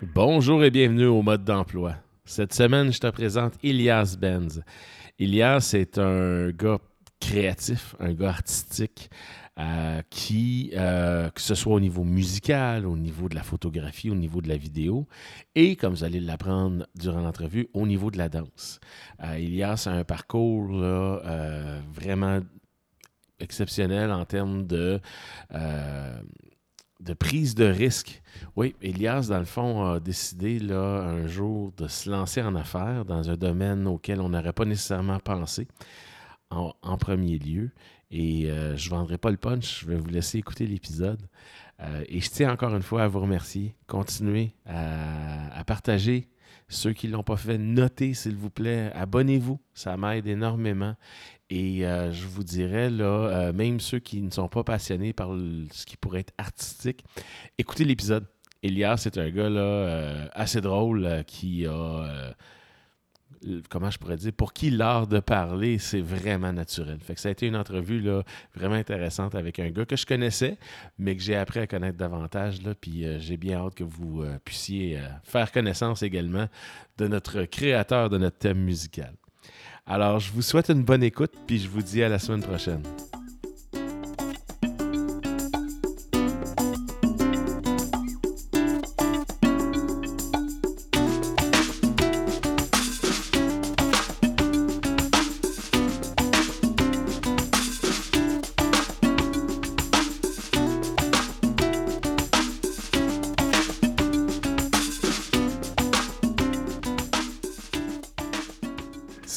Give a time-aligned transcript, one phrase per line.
[0.00, 1.96] Bonjour et bienvenue au mode d'emploi.
[2.24, 4.62] Cette semaine, je te présente Ilias Benz.
[5.18, 6.78] Ilias est un gars
[7.18, 9.10] créatif, un gars artistique,
[9.58, 14.14] euh, qui, euh, que ce soit au niveau musical, au niveau de la photographie, au
[14.14, 15.08] niveau de la vidéo,
[15.56, 18.78] et comme vous allez l'apprendre durant l'entrevue, au niveau de la danse.
[19.24, 20.68] Euh, Ilias a un parcours
[21.92, 22.38] vraiment
[23.40, 25.00] exceptionnel en termes de,
[27.00, 28.22] de prise de risque.
[28.56, 33.04] Oui, Elias, dans le fond, a décidé là, un jour de se lancer en affaires
[33.04, 35.68] dans un domaine auquel on n'aurait pas nécessairement pensé
[36.50, 37.70] en, premier lieu.
[38.10, 41.22] Et euh, je ne vendrai pas le punch, je vais vous laisser écouter l'épisode.
[41.80, 43.74] Euh, et je tiens encore une fois à vous remercier.
[43.86, 46.28] Continuez à, à partager.
[46.68, 48.90] Ceux qui ne l'ont pas fait, notez s'il vous plaît.
[48.94, 50.96] Abonnez-vous, ça m'aide énormément.
[51.50, 55.30] Et euh, je vous dirais, là, euh, même ceux qui ne sont pas passionnés par
[55.72, 57.04] ce qui pourrait être artistique,
[57.56, 58.26] écoutez l'épisode.
[58.62, 62.34] Elias, c'est un gars là, euh, assez drôle qui a,
[63.70, 66.98] comment je pourrais dire, pour qui l'art de parler, c'est vraiment naturel.
[67.00, 68.24] Fait que ça a été une entrevue là,
[68.56, 70.58] vraiment intéressante avec un gars que je connaissais,
[70.98, 72.60] mais que j'ai appris à connaître davantage.
[72.62, 76.48] Là, puis j'ai bien hâte que vous puissiez faire connaissance également
[76.98, 79.14] de notre créateur de notre thème musical.
[79.90, 82.82] Alors, je vous souhaite une bonne écoute, puis je vous dis à la semaine prochaine.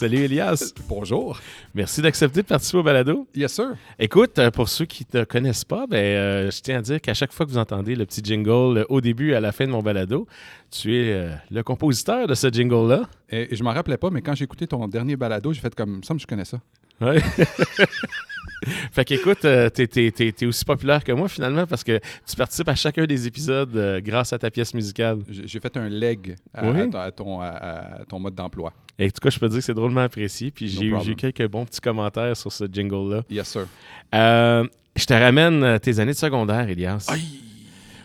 [0.02, 1.40] Salut Elias, Bonjour.
[1.76, 3.28] merci d'accepter de participer au balado.
[3.36, 3.76] Yes, sir.
[4.00, 7.00] Écoute, euh, pour ceux qui ne te connaissent pas, ben, euh, je tiens à dire
[7.00, 9.52] qu'à chaque fois que vous entendez le petit jingle euh, au début et à la
[9.52, 10.26] fin de mon balado,
[10.72, 13.04] tu es euh, le compositeur de ce jingle-là.
[13.30, 15.76] Et, et je m'en rappelais pas, mais quand j'ai écouté ton dernier balado, j'ai fait
[15.76, 16.60] comme ça, je connais ça.
[17.00, 17.22] Ouais.
[18.92, 22.36] fait qu'écoute, euh, t'es, t'es- t'es- t'es aussi populaire que moi finalement parce que tu
[22.36, 25.20] participes à chacun des épisodes euh, grâce à ta pièce musicale.
[25.30, 26.80] J'ai j'ai fait un leg à, Oui?
[26.82, 28.74] à ton- à ton, à- à ton mode d'emploi.
[29.00, 30.52] Et en tout cas, je peux te dire que c'est drôlement apprécié.
[30.52, 31.06] Puis j'ai, eu- problem.
[31.06, 33.24] j'ai eu quelques bons petits commentaires sur ce jingle-là.
[33.30, 33.66] Yes, sir.
[34.14, 37.06] Euh, je te ramène euh, tes années de secondaire, Elias.
[37.10, 37.24] Aïe!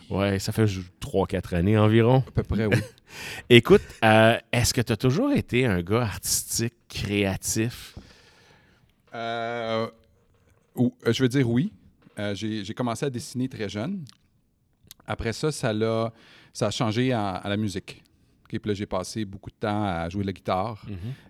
[0.09, 0.65] Ouais, ça fait
[1.00, 2.22] 3-4 années environ.
[2.28, 2.77] À peu près, oui.
[3.50, 7.95] Écoute, euh, est-ce que tu as toujours été un gars artistique, créatif?
[9.15, 9.87] Euh,
[10.77, 11.73] ou- euh, je veux dire oui.
[12.19, 14.05] Euh, j'ai commencé à dessiner très jeune.
[15.07, 16.13] Après ça, ça, l'a-
[16.53, 18.03] ça a changé à, à la musique.
[18.49, 20.83] Puis là, j'ai passé beaucoup de temps à jouer de la guitare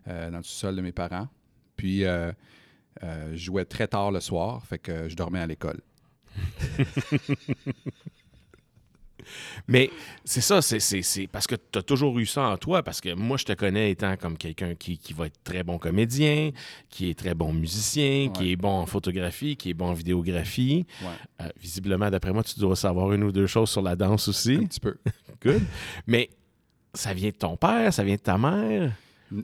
[0.09, 1.29] euh, dans le sous-sol de mes parents.
[1.77, 2.31] Puis, euh,
[3.03, 5.81] euh, je jouais très tard le soir, fait que je dormais à l'école.
[9.69, 9.91] Mais
[10.25, 13.37] c'est ça, c'est, parce que tu as toujours eu ça en toi, parce que moi,
[13.37, 16.51] je te connais étant comme quelqu'un qui, qui va être très bon comédien,
[16.91, 20.87] qui est très bon musicien, qui est bon en photographie, qui est bon en vidéographie.
[21.03, 21.09] Ouais,
[21.43, 24.31] Euh, visiblement, d'après moi, tu dois savoir une ou deux choses sur la danse un
[24.31, 24.59] aussi.
[24.59, 24.97] petit peu.
[25.43, 25.63] Good.
[26.07, 26.31] Mais
[26.95, 28.93] ça vient de ton père, ça vient de ta mère?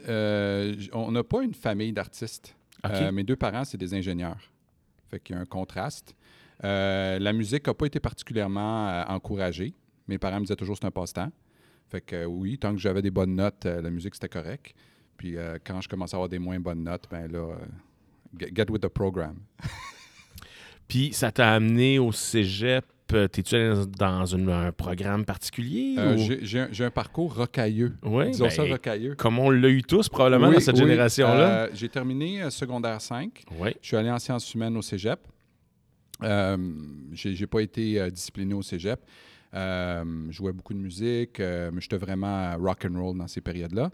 [0.09, 2.55] Euh, on n'a pas une famille d'artistes.
[2.87, 4.39] Euh, mes deux parents, c'est des ingénieurs.
[5.11, 6.15] Fait qu'il y a un contraste.
[6.65, 9.75] Euh, la musique n'a pas été particulièrement euh, encouragée.
[10.09, 11.31] Mes parents me disaient toujours que c'est un passe-temps.
[11.91, 14.75] Fait que euh, oui, tant que j'avais des bonnes notes, la musique c'était correct.
[15.17, 17.55] Puis quand je commençais à avoir des moins bonnes notes, ben là,
[18.39, 19.37] get, get with the program.
[20.89, 22.85] Puis ça t'a amené au cégep.
[23.07, 25.97] T'es-tu allé dans, une- un programme particulier?
[25.99, 27.95] Ou- j'ai- un, parcours rocailleux.
[28.03, 29.15] Oui, Disons ben, ça, rocailleux.
[29.17, 30.81] Comme on l'a eu tous probablement Oui, dans cette oui.
[30.83, 31.69] génération-là.
[31.75, 33.45] J'ai terminé secondaire 5.
[33.59, 33.71] Oui.
[33.83, 35.21] Je suis allé en sciences humaines au cégep.
[36.25, 36.57] Euh,
[37.13, 39.01] j'ai pas été euh, discipliné au cégep.
[39.55, 43.41] Euh, je jouais beaucoup de musique, euh, mais j'étais vraiment rock and roll dans ces
[43.43, 43.91] périodes-là.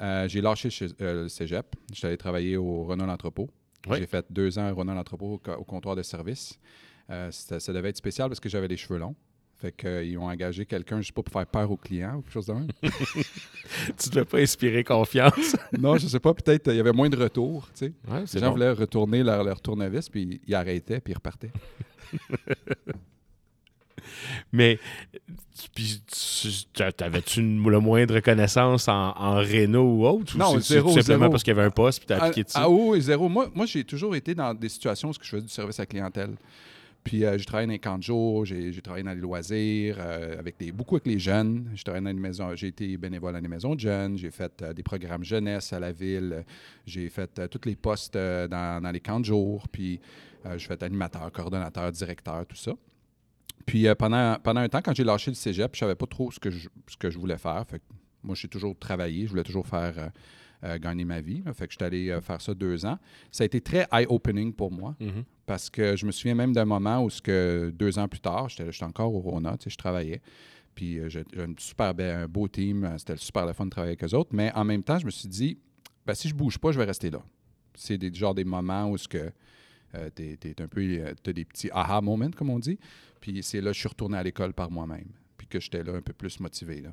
[0.00, 1.66] Euh, j'ai lâché chez, le cégep.
[1.92, 3.50] J'étais allé travailler au Renault L'Entrepôt.
[3.98, 6.58] J'ai fait deux ans au Renault L'Entrepôt au, co- au comptoir de service.
[7.30, 9.14] C'était- ça devait être spécial parce que j'avais les cheveux longs.
[9.62, 12.32] Fait qu'ils ont engagé quelqu'un, je sais pas, pour faire peur aux clients ou quelque
[12.32, 12.66] chose de même.
[12.82, 15.54] Tu ne devais pas inspirer confiance.
[15.78, 17.92] non, je sais pas, peut-être euh, il y avait moins de retours, tu sais.
[18.10, 18.52] Ouais, Les gens bon.
[18.54, 21.52] voulaient retourner leur, leur tournevis, puis ils arrêtaient, puis ils repartaient.
[24.52, 24.78] Mais
[25.74, 30.36] puis tu- tu- t'avais-tu le moindre connaissance en, en réno ou autre?
[30.36, 31.30] Non, ou zéro, tout simplement zéro.
[31.30, 32.56] parce qu'il y avait un poste puis t'as Ah, appliqué dessus?
[32.58, 33.28] ah oui, zéro.
[33.28, 35.86] Moi, moi j'ai toujours été dans des situations où je faisais du service à la
[35.86, 36.34] clientèle.
[37.04, 40.38] Puis euh, j'ai travaillé dans les camps de jour, j'ai travaillé dans les loisirs, euh,
[40.38, 41.70] avec des, beaucoup avec les jeunes.
[41.74, 45.80] J'ai été bénévole dans les maisons de jeunes, j'ai fait euh, des programmes jeunesse à
[45.80, 46.44] la ville,
[46.86, 50.00] j'ai fait tous les postes dans, les camps de jour, puis
[50.56, 52.72] j'ai fait animateur, coordonnateur, directeur, tout ça.
[53.66, 56.50] Puis pendant, un temps, quand j'ai lâché le cégep, je savais pas trop ce que
[56.50, 57.64] je, ce que je voulais faire.
[57.68, 57.84] Fait que
[58.22, 60.10] moi, j'ai toujours travaillé, je voulais toujours faire
[60.64, 61.42] euh, gagner ma vie.
[61.44, 61.52] là.
[61.52, 62.98] Fait que je suis allé euh, faire ça deux ans.
[63.30, 65.24] Ça a été très eye-opening pour moi Mhm.
[65.46, 68.48] parce que je me souviens même d'un moment où, ce que deux ans plus tard,
[68.48, 70.20] j'étais encore au Rona, tu sais, je travaillais.
[70.74, 74.04] Puis euh, j'ai un super un beau team, c'était super le fun de travailler avec
[74.04, 74.30] eux autres.
[74.32, 75.58] Mais en même temps, je me suis dit,
[76.06, 77.22] ben, si je bouge pas, je vais rester là.
[77.74, 79.30] C'est des, genre des moments où ce que
[79.94, 82.78] euh, t'es, t'es un peu, euh, t'as des petits aha moments, comme on dit.
[83.20, 85.08] Puis c'est là que je suis retourné à l'école par moi-même.
[85.36, 86.80] Puis que j'étais là un peu plus motivé.
[86.80, 86.90] Là.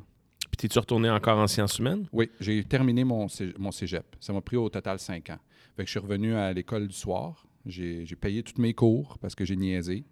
[0.60, 2.06] T'es-tu retourné encore en sciences humaines?
[2.12, 3.28] Oui, j'ai terminé mon,
[3.58, 4.06] mon cégep.
[4.20, 5.40] Ça m'a pris au total cinq ans.
[5.78, 7.48] Fait que je suis revenu à l'école du soir.
[7.66, 10.04] J'ai payé tous mes cours parce que j'ai niaisé.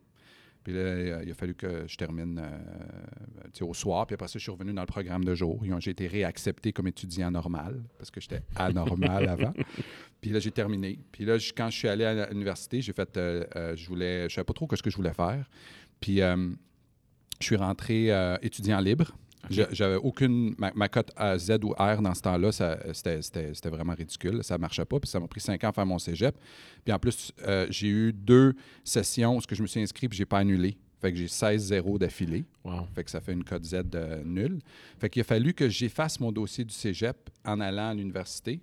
[0.64, 4.08] Puis là, il a fallu que je termine euh, au soir.
[4.08, 5.62] Puis après ça, je suis revenu dans le programme de jour.
[5.80, 9.54] J'ai été réaccepté comme étudiant normal parce que j'étais anormal avant.
[10.22, 10.98] Puis là, j'ai terminé.
[11.12, 14.30] Puis là, je- quand je suis allé à l'université, j'ai fait, euh, euh, je voulais,
[14.30, 15.50] je savais pas trop ce que je voulais faire.
[16.00, 16.56] Puis je
[17.42, 18.12] suis rentré
[18.42, 19.12] étudiant libre.
[19.50, 20.56] J'avais aucune.
[20.58, 24.44] Ma, ma cote à Z ou R dans ce temps-là, c'était- vraiment ridicule.
[24.44, 25.00] Ça ne marchait pas.
[25.00, 26.36] Puis ça m'a pris cinq ans à faire mon cégep.
[26.84, 28.54] Puis en plus, euh, j'ai eu deux
[28.84, 30.78] sessions où je me suis inscrit puis je n'ai pas annulé.
[31.00, 32.44] Fait que j'ai 16-0 d'affilée.
[32.64, 32.88] Wow.
[32.96, 34.60] Fait que ça fait une cote Z de nul.
[35.00, 38.60] Fait qu'il a fallu que j'efface mon dossier du cégep en allant à l'université,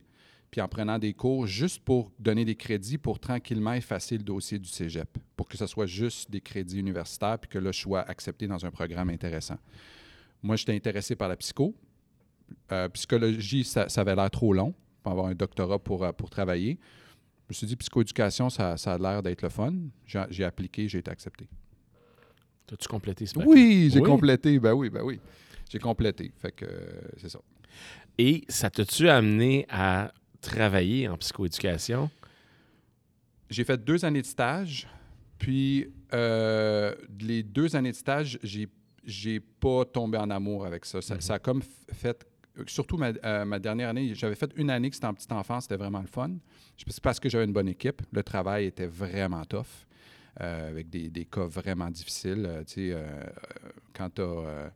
[0.50, 4.58] puis en prenant des cours juste pour donner des crédits pour tranquillement effacer le dossier
[4.58, 8.00] du cégep, pour que ce soit juste des crédits universitaires, puis que là, je sois
[8.02, 9.58] accepté dans un programme intéressant.
[10.44, 11.74] Moi, j'étais intéressé par la psycho.
[12.70, 16.28] Euh, psychologie, ça, ça avait l'air trop long pour avoir un doctorat pour, euh, pour
[16.28, 16.78] travailler.
[17.44, 19.72] Je me suis dit, psychoéducation, ça, ça a l'air d'être le fun.
[20.06, 21.48] J'ai appliqué, j'ai été accepté.
[22.66, 23.46] T'as-tu complété ce bac?
[23.48, 24.06] Oui, j'ai Oui.
[24.08, 24.58] complété.
[24.58, 25.18] Ben oui, ben oui.
[25.70, 26.30] J'ai complété.
[26.38, 27.40] Fait que euh, c'est ça.
[28.18, 30.12] Et ça t'a-tu amené à
[30.42, 32.10] travailler en psychoéducation?
[33.50, 34.86] J'ai fait deux années de stage.
[35.38, 38.68] Puis euh, les deux années de stage, j'ai
[39.06, 41.00] j'ai pas tombé en amour avec ça.
[41.02, 41.20] Ça, Mhm.
[41.20, 41.62] ça a comme
[41.92, 42.26] fait.
[42.66, 45.64] Surtout ma, euh, ma dernière année, j'avais fait une année que c'était en petite enfance,
[45.64, 46.30] c'était vraiment le fun.
[46.76, 48.00] C'est parce que j'avais une bonne équipe.
[48.12, 49.66] Le travail était vraiment tough,
[50.40, 52.44] euh, avec des, des cas vraiment difficiles.
[52.46, 53.26] Euh, tu sais, euh, euh,
[53.92, 54.72] quand tu as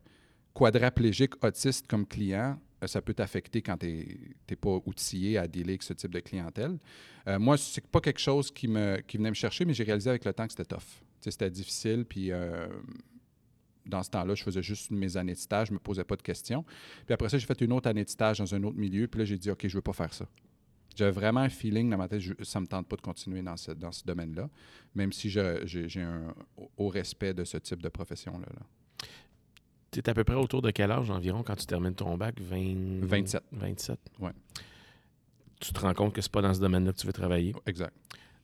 [0.53, 5.69] quadraplégique autiste comme client, euh, ça peut t'affecter quand tu n'es pas outillé à dealer
[5.71, 6.77] avec ce type de clientèle.
[7.27, 10.09] Euh, moi, c'est pas quelque chose qui, me, qui venait me chercher, mais j'ai réalisé
[10.09, 10.79] avec le temps que c'était tough.
[10.79, 12.67] Tu sais, C'était difficile, puis euh,
[13.89, 16.21] dans ce temps-là, je faisais juste mes années de stage, je me posais pas de
[16.21, 16.63] questions.
[17.05, 19.19] Puis après ça, j'ai fait une autre année de stage dans un autre milieu, puis
[19.19, 20.25] là, j'ai dit, OK, je veux pas faire ça.
[20.95, 23.55] J'avais vraiment un feeling dans ma tête, je, ça me tente pas de continuer dans
[23.57, 24.49] ce, dans ce domaine-là,
[24.95, 26.33] même si j'ai un
[26.77, 28.47] haut- respect de ce type de profession-là.
[28.53, 28.65] là.
[29.91, 32.39] Tu à peu près autour de quel âge environ quand tu termines ton bac?
[32.39, 32.99] 20...
[33.05, 33.43] 27.
[33.51, 33.99] 27?
[34.19, 34.31] Ouais.
[35.59, 37.53] Tu te rends compte que c'est pas dans ce domaine-là que tu veux travailler?
[37.65, 37.93] Exact.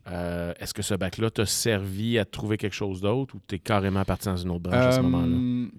[0.08, 3.60] Euh, Est-ce que ce bac-là t'a servi à trouver quelque chose d'autre ou tu es
[3.60, 5.70] carrément parti dans une autre branche à ce Euh, moment-là?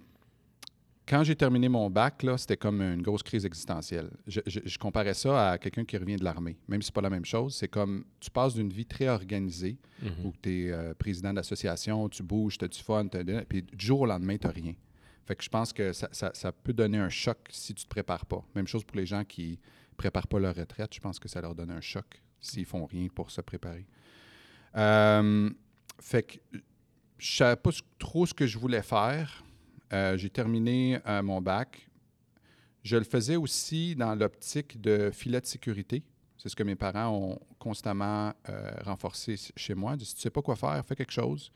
[1.09, 4.11] Quand j'ai terminé mon bac, c'était comme une grosse crise existentielle.
[4.27, 6.57] Je, je- je comparais ça à quelqu'un qui revient de l'armée.
[6.67, 9.79] Même si c'est pas la même chose, c'est comme tu passes d'une vie très organisée
[10.03, 10.11] Mhm.
[10.27, 14.01] où tu es président d'association, tu bouges, tu as du fun, de- puis du jour
[14.01, 14.75] au lendemain, tu n'as rien.
[15.27, 17.89] Fait que je pense que ça, ça- ça peut donner un choc si tu te
[17.89, 18.45] prépares pas.
[18.57, 19.61] Même chose pour les gens qui
[19.97, 20.93] préparent pas leur retraite.
[20.93, 23.87] Je pense que ça leur donne un choc s'ils font rien pour se préparer.
[24.77, 25.51] Euh,
[26.01, 26.59] fait que
[27.19, 29.45] je savais pas trop ce que je voulais faire.
[29.93, 31.89] Euh, j'ai terminé euh, mon bac.
[32.83, 36.05] Je le faisais aussi dans l'optique de filet de sécurité.
[36.39, 38.33] C'est ce que mes parents ont constamment
[38.85, 39.97] renforcé chez moi.
[39.99, 41.51] Si tu sais pas quoi faire, fais quelque chose.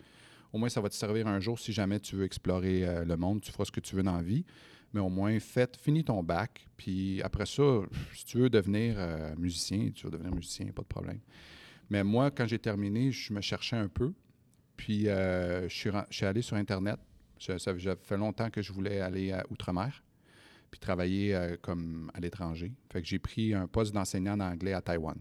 [0.53, 3.41] Au moins, ça va te servir un jour si jamais tu veux explorer le monde.
[3.43, 4.45] Tu feras ce que tu veux dans la vie.
[4.93, 5.39] Mais au moins,
[5.79, 6.67] finis ton bac.
[6.77, 8.97] Puis après ça, si tu veux devenir
[9.37, 11.21] musicien, tu veux devenir musicien, pas de problème.
[11.91, 14.13] Mais moi, quand j'ai terminé, je me cherchais un peu.
[14.77, 16.99] Puis euh, je, suis, allé sur Internet.
[17.39, 17.59] Ça
[18.03, 20.03] fait longtemps que je voulais aller à Outre-mer,
[20.71, 22.73] puis travailler euh, comme à l'étranger.
[22.91, 25.17] Fait que j'ai pris un poste d'enseignant d'anglais à Taïwan.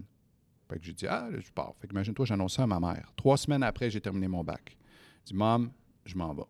[0.69, 1.73] Fait que j'ai dit, ah, je pars.
[1.79, 3.11] Fait que imagine-toi, j'annonce ça à ma mère.
[3.15, 4.77] Trois semaines après, j'ai terminé mon bac.
[5.21, 5.71] Je dis, Mom,
[6.05, 6.43] je m'en vais.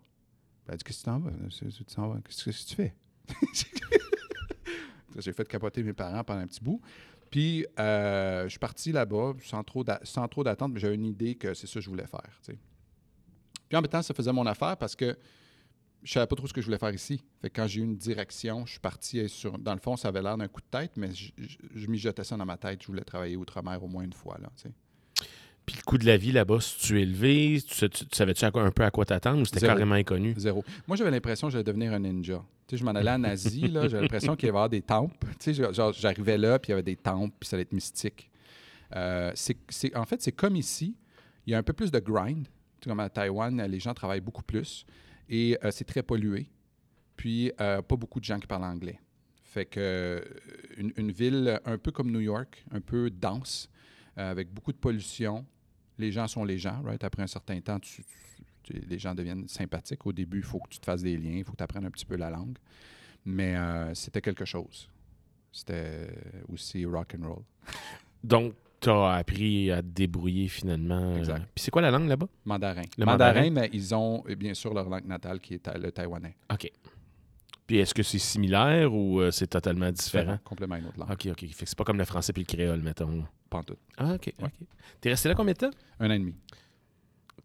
[0.67, 2.21] Elle dit, qu'est-ce que tu t'en vas?
[2.21, 2.93] Qu'est-ce que tu fais?
[5.19, 6.81] j'ai fait capoter mes parents pendant un petit bout.
[7.29, 11.67] Puis, euh, je suis parti là-bas sans trop d'attente, mais j'avais une idée que c'est
[11.67, 12.29] ça que je voulais faire.
[12.43, 15.15] Puis en même temps, ça faisait mon affaire parce que
[16.01, 17.21] je savais pas trop ce que je voulais faire ici.
[17.41, 19.59] Fait que quand j'ai eu une direction, je suis parti sur.
[19.59, 22.23] Dans le fond, ça avait l'air d'un coup de tête, mais je, je, je mijotais
[22.23, 22.81] ça dans ma tête.
[22.81, 24.37] Je voulais travailler outre-mer au moins une fois.
[24.39, 24.49] Là.
[25.69, 28.43] Puis le coût de la vie là-bas, si tu es élevé, tu, tu- tu savais-tu
[28.43, 30.33] un peu à quoi t'attendre ou c'était carrément inconnu?
[30.37, 30.63] Zéro.
[30.87, 32.43] Moi, j'avais l'impression que j'allais devenir un ninja.
[32.67, 35.15] Tu sais, je m'en allais en Asie, là, j'avais l'impression qu'il y avait des temples.
[35.39, 37.73] Tu sais, genre, j'arrivais là, puis il y avait des temples, puis ça allait être
[37.73, 38.29] mystique.
[38.95, 40.95] Euh, c'est, c'est- en fait, c'est comme ici.
[41.45, 42.45] Il y a un peu plus de grind.
[42.45, 42.51] Tu
[42.85, 44.85] sais, comme à Taïwan, les gens travaillent beaucoup plus.
[45.29, 46.47] Et euh, c'est très pollué.
[47.15, 48.99] Puis, euh, pas beaucoup de gens qui parlent anglais.
[49.43, 50.21] Fait que euh,
[50.77, 53.69] une, une ville un peu comme New York, un peu dense,
[54.17, 55.45] euh, avec beaucoup de pollution.
[55.99, 57.03] Les gens sont les gens, right?
[57.03, 60.05] Après un certain temps, tu- tu- tu- les gens deviennent sympathiques.
[60.05, 61.85] Au début, il faut que tu te fasses des liens, il faut que tu apprennes
[61.85, 62.57] un petit peu la langue.
[63.25, 64.89] Mais euh, c'était quelque chose.
[65.51, 66.09] C'était
[66.51, 67.43] aussi rock and roll.
[68.23, 71.17] Donc, tu as appris à te débrouiller finalement.
[71.17, 71.41] Exact.
[71.41, 72.27] Euh, Puis c'est quoi la langue là-bas?
[72.45, 72.81] Mandarin.
[72.97, 73.49] Le mandarin, mandarin?
[73.51, 76.35] mais ils ont euh, bien sûr leur langue natale qui est le taïwanais.
[76.53, 76.71] OK.
[77.67, 80.39] Puis est-ce que c'est similaire ou c'est totalement différent?
[80.43, 81.11] Complètement une autre langue.
[81.11, 81.39] OK, OK.
[81.41, 83.25] Fait que c'est pas comme le français puis le créole, mettons.
[83.49, 83.77] Pas en tout.
[83.97, 84.33] Ah, OK.
[85.01, 85.71] T'es resté là combien de temps?
[85.99, 86.35] Un an et demi.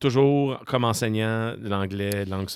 [0.01, 2.49] Toujours comme enseignant de l'anglais, langue,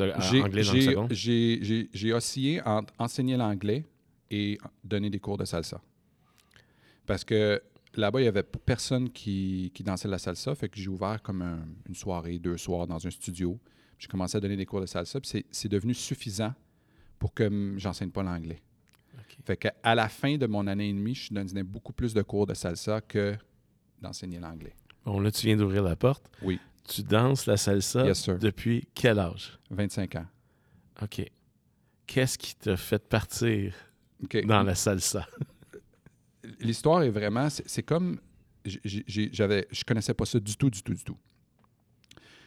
[0.42, 1.12] anglais, langue seconde?
[1.12, 3.84] J'ai oscillé entre enseigner l'anglais
[4.30, 5.80] et donner des cours de salsa.
[7.06, 7.62] Parce que
[7.94, 10.54] là-bas, il n'y avait personne qui, qui dansait la salsa.
[10.54, 13.58] Fait que j'ai ouvert comme un- une soirée, deux soirs dans un studio.
[13.98, 15.18] J'ai commencé à donner des cours de salsa.
[15.20, 16.52] Puis c'est- devenu suffisant
[17.18, 18.60] pour que j'enseigne pas l'anglais.
[19.28, 19.36] OK.
[19.44, 22.22] Fait que à la fin de mon année et demie, je donnais beaucoup plus de
[22.22, 23.36] cours de salsa que
[24.00, 24.74] d'enseigner l'anglais.
[25.04, 26.30] Bon, là, tu viens d'ouvrir la porte.
[26.42, 26.60] Oui.
[26.84, 29.58] Tu danses la salsa Yes, depuis quel âge?
[29.70, 30.26] 25 ans.
[31.02, 31.30] OK.
[32.06, 33.74] Qu'est-ce qui t'a fait partir
[34.46, 35.26] dans la salsa?
[36.60, 38.18] l'histoire est vraiment, c'est comme,
[38.64, 41.16] j'avais, je connaissais pas ça du tout, du tout, du tout.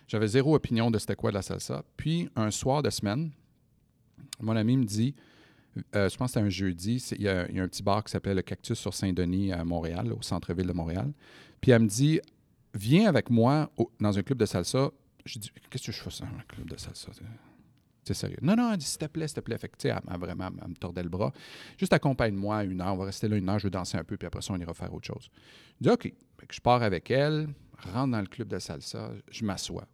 [0.07, 1.83] J'avais zéro opinion de c'était quoi de la salsa.
[1.95, 3.31] Puis un soir de semaine,
[4.39, 5.15] mon ami me dit,
[5.95, 8.35] euh, je pense que c'était un jeudi, il y, a un petit bar qui s'appelle
[8.35, 11.13] le Cactus sur Saint-Denis à Montréal, au centre-ville de Montréal.
[11.61, 12.19] Puis elle me dit,
[12.73, 14.91] viens avec moi dans un club de salsa.
[15.25, 17.11] Je dis, qu'est-ce que je fais ça un club de salsa?
[18.03, 18.39] C'est sérieux.
[18.41, 19.57] Non, non, elle dit, s'il te plaît, s'il te plaît.
[19.57, 21.31] Fait elle vraiment, elle me tordait le bras.
[21.77, 24.17] Juste accompagne-moi une heure, on va rester là une heure, je vais danser un peu,
[24.17, 25.29] puis après ça, on ira faire autre chose.
[25.79, 26.13] Je dis, OK.
[26.49, 27.47] Je pars avec elle,
[27.77, 29.87] rentre dans le club de salsa, je m'assois.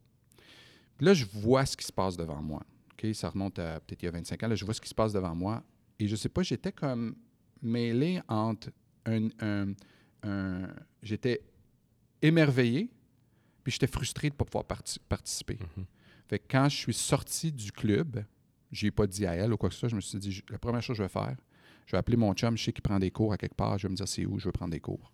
[0.98, 2.64] Puis là, je vois ce qui se passe devant moi.
[3.04, 3.14] OK?
[3.14, 4.48] Ça remonte à peut-être il y a 25 ans.
[4.48, 5.64] Là, je vois ce qui se passe devant moi.
[6.00, 7.16] Et je sais pas, j'étais comme
[7.62, 8.70] mêlé entre
[9.06, 9.28] un.
[9.40, 9.74] un-
[10.24, 10.68] un-
[11.02, 11.42] j'étais
[12.22, 12.90] émerveillé,
[13.64, 15.58] puis j'étais frustré de ne pas pouvoir parti- participer.
[15.78, 15.86] Mhm.
[16.28, 18.24] Fait que quand je suis sorti du club,
[18.72, 20.58] j'ai pas dit à elle ou quoi que ce soit, je me suis dit, la
[20.58, 21.38] première chose que je vais faire,
[21.86, 23.88] je vais appeler mon chum, je sais qu'il prend des cours à quelque part, je
[23.88, 25.14] vais me dire c'est où je veux prendre des cours.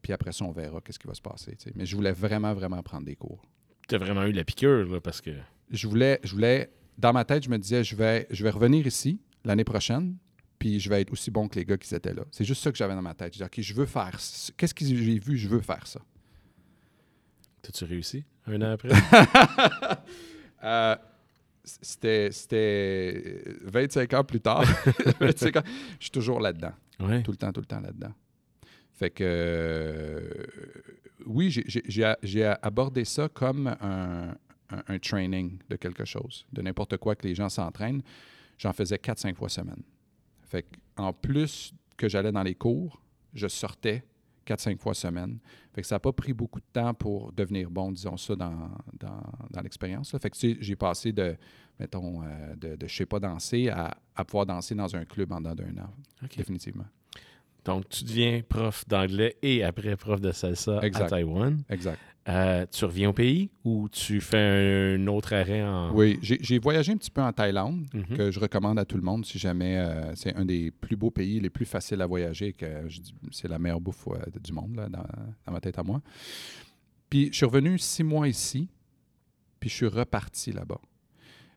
[0.00, 1.54] Puis après ça, on verra qu'est-ce qui va se passer.
[1.54, 1.70] tu.
[1.76, 3.44] Mais je voulais vraiment, vraiment prendre des cours.
[3.86, 5.30] T'as vraiment eu la piqûre, là, parce que...
[5.70, 8.86] Je voulais, je voulais, dans ma tête, je me disais, je vais, je vais revenir
[8.86, 10.16] ici l'année prochaine,
[10.58, 12.24] puis je vais être aussi bon que les gars qui étaient là.
[12.30, 13.28] C'est juste ça que j'avais dans ma tête.
[13.34, 14.18] Je disais, OK, je veux faire,
[14.56, 16.00] qu'est-ce que j'ai vu, je veux faire ça.
[17.62, 18.88] T'as-tu réussi un an après?
[20.64, 20.94] Euh,
[21.64, 24.62] c'était, c'était 25 ans plus tard.
[25.20, 25.62] 25 ans.
[25.98, 26.70] Je suis toujours là-dedans.
[27.00, 27.20] ouais.
[27.24, 28.12] Tout le temps, tout le temps là-dedans.
[28.92, 30.30] Fait que, euh,
[31.26, 34.36] oui, j'ai abordé ça comme un,
[34.72, 38.02] un- un training de quelque chose, de n'importe quoi que les gens s'entraînent.
[38.58, 39.82] J'en faisais 4-5 fois semaine.
[40.42, 43.00] Fait que, en plus que j'allais dans les cours,
[43.34, 44.04] je sortais
[44.46, 45.38] 4-5 fois semaine.
[45.72, 48.70] Fait que ça n'a pas pris beaucoup de temps pour devenir bon, disons ça, dans,
[48.98, 50.10] dans, dans l'expérience.
[50.18, 51.36] Fait que tu sais, j'ai passé de,
[51.78, 55.32] mettons, euh, de, de je sais pas danser à, à pouvoir danser dans un club
[55.32, 55.90] en dedans d'un an,
[56.36, 56.86] définitivement.
[57.64, 61.04] Donc, tu deviens prof d'anglais et après prof de salsa Exact.
[61.04, 61.62] à Taïwan.
[61.70, 61.98] Exact.
[62.28, 65.92] Euh, tu reviens au pays ou tu fais un autre arrêt en...
[65.92, 68.16] Oui, j'ai voyagé un petit peu en Thaïlande, Mhm.
[68.16, 71.10] que je recommande à tout le monde si jamais euh, c'est un des plus beaux
[71.10, 74.52] pays, les plus faciles à voyager, que je dis- c'est la meilleure bouffe euh, du
[74.52, 75.02] monde, là, dans,
[75.46, 76.00] dans ma tête à moi.
[77.10, 78.68] Puis je suis revenu six mois ici,
[79.58, 80.80] puis je suis reparti là-bas.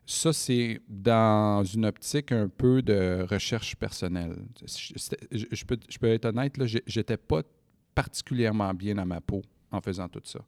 [0.08, 4.36] Ça, c'est dans une optique un peu de recherche personnelle.
[4.64, 6.54] Je, peux, être honnête,
[6.86, 7.42] j'étais pas
[7.92, 10.38] particulièrement bien à ma peau en faisant tout ça.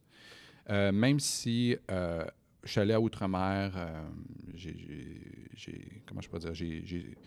[0.69, 2.23] Euh, même si euh,
[2.63, 4.09] je suis allé à Outre-mer, euh,
[4.53, 7.17] j'ai- comment je peux dire, j'ai-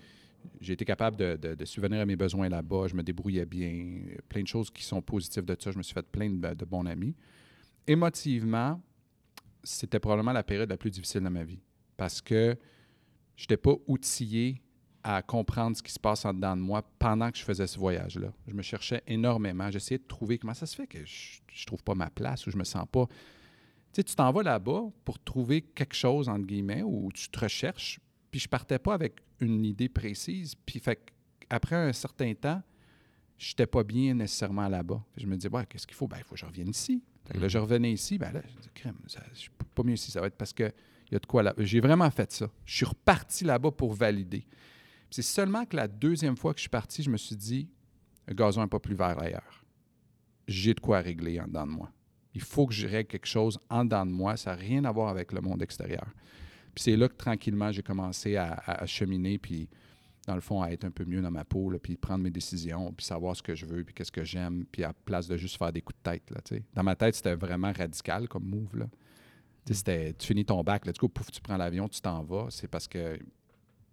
[0.72, 4.42] été capable de, de- de subvenir à mes besoins là-bas, je me débrouillais bien, plein
[4.42, 6.86] de choses qui sont positives de ça, je me suis fait plein de, de bons
[6.86, 7.14] amis.
[7.86, 8.80] Émotivement,
[9.62, 11.60] c'était probablement la période la plus difficile de ma vie
[11.96, 12.56] parce que
[13.36, 14.62] je n'étais pas outillé
[15.04, 17.78] à comprendre ce qui se passe en dedans de moi pendant que je faisais ce
[17.78, 18.32] voyage-là.
[18.46, 19.68] Je me cherchais énormément.
[19.70, 22.50] J'essayais de trouver comment ça se fait que je ne trouve pas ma place ou
[22.52, 23.06] je me sens pas.
[23.06, 23.14] Tu
[23.94, 27.98] sais, tu t'en vas là-bas pour trouver quelque chose, entre guillemets, où tu te recherches.
[28.30, 30.54] Puis je partais pas avec une idée précise.
[30.54, 31.00] Puis fait
[31.50, 32.62] après un certain temps,
[33.38, 35.04] je n'étais pas bien nécessairement là-bas.
[35.16, 36.06] Je me disais, ouais, qu'est-ce qu'il faut?
[36.06, 37.02] Ben, il faut que je revienne ici.
[37.26, 38.18] Fait que là, je revenais ici.
[38.18, 40.12] Ben là, je dis, crème, ça- je suis pas mieux ici.
[40.12, 40.72] Ça va être parce que
[41.58, 42.50] J'ai vraiment fait ça.
[42.64, 44.46] Je suis reparti là-bas pour valider.
[45.10, 47.68] C'est seulement que la deuxième fois que je suis parti, je me suis dit,
[48.26, 49.64] le gazon n'est pas plus vert ailleurs.
[50.48, 51.92] J'ai de quoi régler en dedans de moi.
[52.34, 54.36] Il faut que je règle quelque chose en dedans de moi.
[54.36, 56.06] Ça n'a rien à voir avec le monde extérieur.
[56.76, 59.68] C'est là que tranquillement, j'ai commencé à, cheminer, puis
[60.26, 62.92] dans le fond, à être un peu mieux dans ma peau, puis prendre mes décisions,
[62.92, 65.58] puis savoir ce que je veux, puis qu'est-ce que j'aime, puis à place de juste
[65.58, 66.30] faire des coups de tête.
[66.30, 66.40] Là,
[66.72, 68.86] dans ma tête, c'était vraiment radical comme move.
[69.70, 72.46] C'était, tu finis ton bac, là, du coup, pouf, tu prends l'avion, tu t'en vas.
[72.50, 73.18] C'est parce que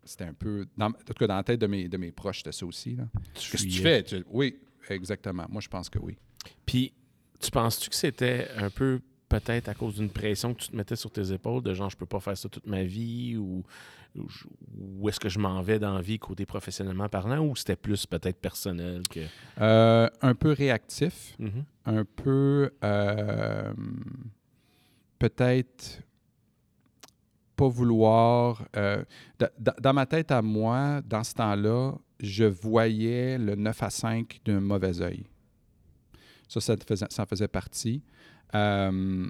[0.04, 0.66] c'était un peu.
[0.78, 2.98] Dans, en tout cas, dans la tête de mes, de mes proches, c'était ça aussi.
[3.34, 4.04] Qu'est-ce que tu fais?
[4.04, 4.58] Tu- oui,
[4.90, 5.46] exactement.
[5.50, 6.18] Moi, je pense que oui.
[6.66, 6.94] Puis,
[7.40, 9.00] tu penses-tu que c'était un peu
[9.30, 11.96] peut-être à cause d'une pression que tu te mettais sur tes épaules, de genre, je
[11.98, 13.64] peux pas faire ça toute ma vie, ou,
[15.08, 18.40] est-ce que je m'en vais dans la vie côté professionnellement parlant, ou c'était plus peut-être
[18.42, 19.20] personnel que.
[19.62, 21.64] Euh, un peu réactif, Mhm.
[21.86, 23.72] un peu euh,
[25.20, 26.02] peut-être
[27.56, 28.64] pas vouloir.
[28.76, 29.04] euh,
[29.38, 33.90] da- da- dans ma tête à moi, dans ce temps-là, je voyais le 9 à
[33.90, 35.26] 5 d'un mauvais œil.
[36.48, 38.02] Ça, ça, faisait, ça en faisait partie.
[38.56, 39.30] Euh,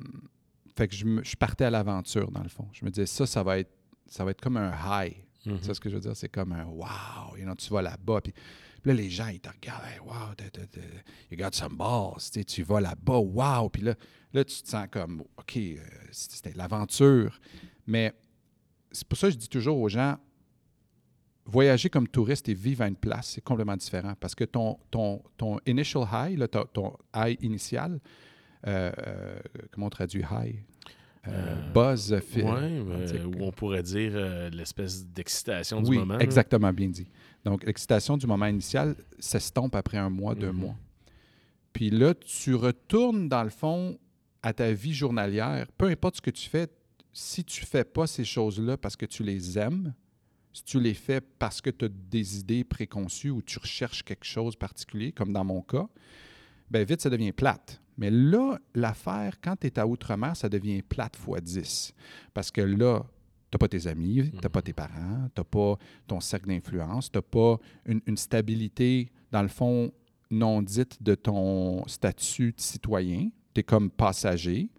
[0.78, 2.68] fait que je, me- je partais à l'aventure, dans le fond.
[2.72, 3.72] Je me disais, ça, ça va être,
[4.08, 5.16] ça va être comme un high.
[5.44, 6.16] Tu sais ce que je veux dire?
[6.16, 8.22] C'est comme un wow, you know, tu vas là-bas.
[8.22, 10.34] Puis, puis là, les gens, ils te regardent, hey, wow,
[11.32, 12.16] you got some balls.
[12.32, 13.70] Tu, sais, tu vas là-bas, wow.
[13.70, 13.96] Puis là,
[14.34, 15.78] là, tu te sens comme, OK, euh,
[16.12, 17.40] c'était l'aventure.
[17.88, 18.14] Mais
[18.92, 20.18] c'est pour ça que je dis toujours aux gens,
[21.46, 24.14] voyager comme touriste et vivre à une place, c'est complètement différent.
[24.20, 28.00] Parce que ton, ton, ton initial high, là, ton, ton high initial,
[28.68, 29.40] euh, euh,
[29.72, 30.64] comment on traduit high?
[31.28, 32.82] Euh, buzz, fi- Ouais,
[33.12, 34.12] que- ou on pourrait dire
[34.52, 36.16] l'espèce d'excitation du oui, moment.
[36.16, 36.22] là.
[36.24, 37.08] exactement, bien dit.
[37.44, 40.58] Donc, l'excitation du moment initial s'estompe après un mois, deux Mhm.
[40.58, 40.76] mois.
[41.74, 43.98] Puis là, tu retournes, dans le fond,
[44.44, 45.68] à ta vie journalière.
[45.78, 46.68] Peu importe ce que tu fais,
[47.14, 49.94] si tu fais pas ces choses-là parce que tu les aimes,
[50.54, 54.26] si tu les fais parce que tu as des idées préconçues ou tu recherches quelque
[54.26, 55.88] chose de particulier, comme dans mon cas,
[56.72, 57.82] ben vite, ça devient plate.
[57.98, 61.94] Mais là, l'affaire, quand tu es à Outre-mer, ça devient plate fois 10.
[62.34, 63.04] Parce que là,
[63.52, 65.78] tu n'as pas tes amis, tu n'as pas tes parents, tu n'as pas
[66.08, 69.92] ton cercle d'influence, tu n'as pas une, une stabilité, dans le fond,
[70.32, 73.30] non dite de ton statut de citoyen.
[73.64, 74.70] Comme passager.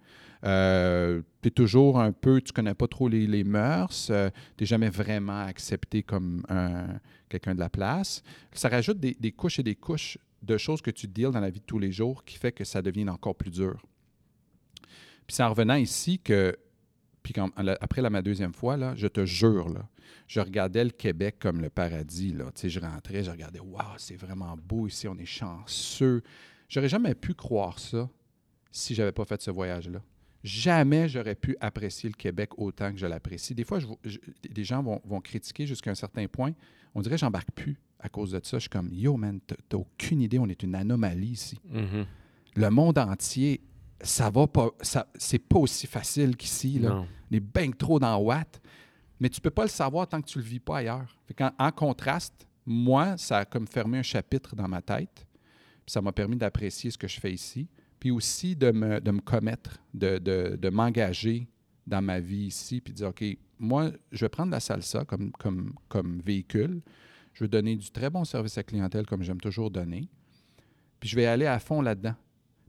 [0.45, 4.63] Euh, tu es toujours un peu, tu connais pas trop les, les mœurs, euh, tu
[4.63, 8.23] n'es jamais vraiment accepté comme un- quelqu'un de la place.
[8.53, 11.61] Ça rajoute des, couches et des couches de choses que tu deals dans la vie
[11.61, 13.85] de tous les jours qui fait que ça devient encore plus dur.
[15.27, 16.57] Puis c'est en revenant ici que,
[17.23, 17.35] puis
[17.81, 19.87] après la, ma deuxième fois, là, je te jure, là,
[20.27, 22.33] je regardais le Québec comme le paradis.
[22.33, 22.47] Là.
[22.63, 26.23] Je rentrais, je regardais, waouh, c'est vraiment beau ici, on est chanceux.
[26.69, 28.09] J'aurais jamais pu croire ça
[28.71, 30.01] si j'avais pas fait ce voyage-là.
[30.43, 33.55] Jamais j'aurais pu apprécier le Québec autant que je l'apprécie.
[33.55, 36.53] Des fois, je, je- des gens vont, vont critiquer jusqu'à un certain point.
[36.95, 38.57] On dirait que j'embarque plus à cause de ça.
[38.57, 41.59] Je suis comme, yo, man, t'as aucune idée, on est une anomalie ici.
[41.69, 42.07] Mhm.
[42.57, 43.61] Le monde entier,
[44.01, 46.81] ça va pas, ça, c'est pas aussi facile qu'ici.
[46.91, 47.07] On
[47.37, 48.61] est bien trop dans Watt.
[49.21, 51.15] Mais tu peux pas le savoir tant que tu le vis pas ailleurs.
[51.27, 55.27] Fait en contraste, moi, ça a comme fermé un chapitre dans ma tête.
[55.87, 57.69] Ça m'a permis d'apprécier ce que je fais ici.
[58.01, 61.47] Puis aussi de me, de me commettre, de, de- de m'engager
[61.87, 62.81] dans ma vie ici.
[62.81, 63.23] Puis de dire, OK,
[63.59, 66.81] moi, je vais prendre la salsa comme, comme, comme véhicule.
[67.35, 70.09] Je vais donner du très bon service à clientèle comme j'aime toujours donner.
[70.99, 72.15] Puis je vais aller à fond là-dedans.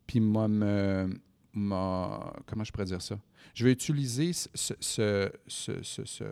[0.05, 1.09] Puis moi, me,
[1.53, 3.17] comment je pourrais dire ça?
[3.53, 6.23] Je vais utiliser ce, ce- ce- ce- ce- ce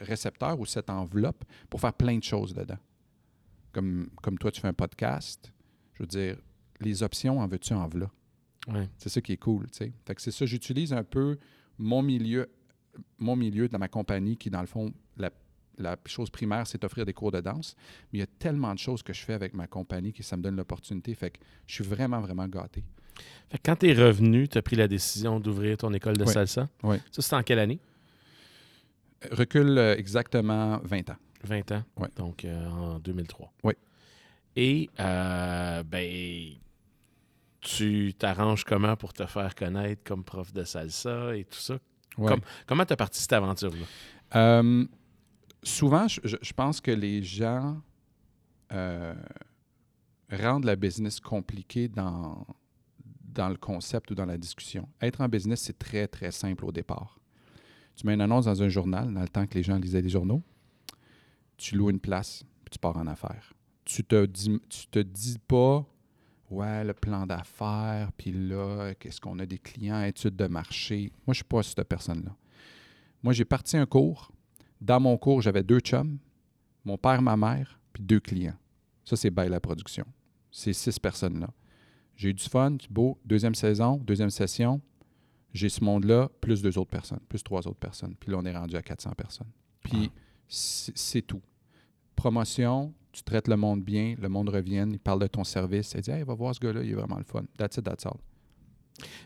[0.00, 2.78] récepteur ou cette enveloppe pour faire plein de choses dedans.
[3.72, 5.52] Comme, comme toi, tu fais un podcast.
[5.94, 6.36] Je veux dire,
[6.80, 7.88] les options, en veux-tu, en.
[8.68, 8.88] Ouais.
[8.96, 9.92] C'est ça qui est cool, tu sais.
[10.06, 11.38] Fait que c'est ça, j'utilise un peu
[11.78, 12.48] mon milieu,
[13.18, 15.30] mon milieu dans ma compagnie qui, dans le fond, la,
[15.78, 17.74] la chose primaire, c'est offrir des cours de danse.
[18.12, 20.36] Mais il y a tellement de choses que je fais avec ma compagnie que ça
[20.36, 21.14] me donne l'opportunité.
[21.14, 22.84] Fait que je suis vraiment, vraiment gâté.
[23.48, 26.24] Fait que quand tu es revenu, tu as pris la décision d'ouvrir ton école de
[26.24, 26.68] salsa?
[26.82, 27.00] Ouais.
[27.10, 27.80] Ça, c'était en quelle année?
[29.30, 31.16] Recule euh, exactement 20 ans.
[31.44, 31.82] 20 ans?
[31.96, 32.08] Ouais.
[32.16, 33.52] Donc, euh, en 2003.
[33.64, 33.76] Ouais.
[34.56, 36.54] Et, euh, ben,
[37.62, 41.78] tu t'arranges comment pour te faire connaître comme prof de salsa et tout ça?
[42.18, 42.28] Ouais.
[42.28, 43.86] Comme- comment tu as parti cette aventure-là?
[44.34, 44.84] Euh,
[45.62, 47.80] souvent, je, pense que les gens
[48.72, 49.14] euh,
[50.30, 52.46] rendent la business compliquée dans,
[53.24, 54.88] dans le concept ou dans la discussion.
[55.00, 57.18] Être en business, c'est très, très simple au départ.
[57.94, 60.08] Tu mets une annonce dans un journal, dans le temps que les gens lisaient les
[60.08, 60.42] journaux.
[61.56, 63.52] Tu loues une place, puis tu pars en affaires.
[63.84, 65.84] Tu te dis, tu te dis pas,
[66.52, 71.10] ouais, le plan d'affaires, puis là, qu'est-ce qu'on a des clients, études de marché.
[71.26, 72.34] Moi, je suis pas cette personne-là.
[73.22, 74.30] Moi, j'ai parti un cours.
[74.80, 76.18] Dans mon cours, j'avais deux chums,
[76.84, 78.56] mon père, ma mère, puis deux clients.
[79.04, 80.04] Ça, c'est Bail la production.
[80.50, 81.48] Ces six personnes-là.
[82.16, 83.18] J'ai eu du fun, du beau.
[83.24, 84.80] Deuxième saison, deuxième session.
[85.54, 88.14] J'ai ce monde-là, plus deux autres personnes, plus trois autres personnes.
[88.18, 89.50] Puis là, on est rendu à 400 personnes.
[89.82, 90.20] Puis Ah.
[90.48, 91.42] c'est tout.
[92.16, 96.00] Promotion, tu traites le monde bien, le monde revient, il parle de ton service, il
[96.00, 97.44] dit Hey, va voir ce gars-là, il est vraiment le fun.
[97.58, 98.16] That's it, that's all.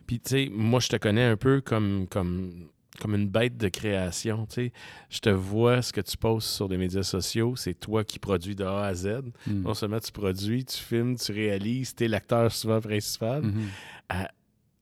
[0.06, 2.68] Puis, tu sais, moi, je te connais un peu comme, comme,
[3.00, 4.46] comme une bête de création.
[4.46, 4.72] Tu sais,
[5.10, 7.54] je te vois ce que tu postes sur les médias sociaux.
[7.56, 9.22] C'est toi qui produis de A à Z.
[9.46, 9.62] Mm.
[9.62, 13.42] Non seulement tu produis, tu filmes, tu réalises, tu es l'acteur souvent principal.
[13.42, 13.68] Mhm.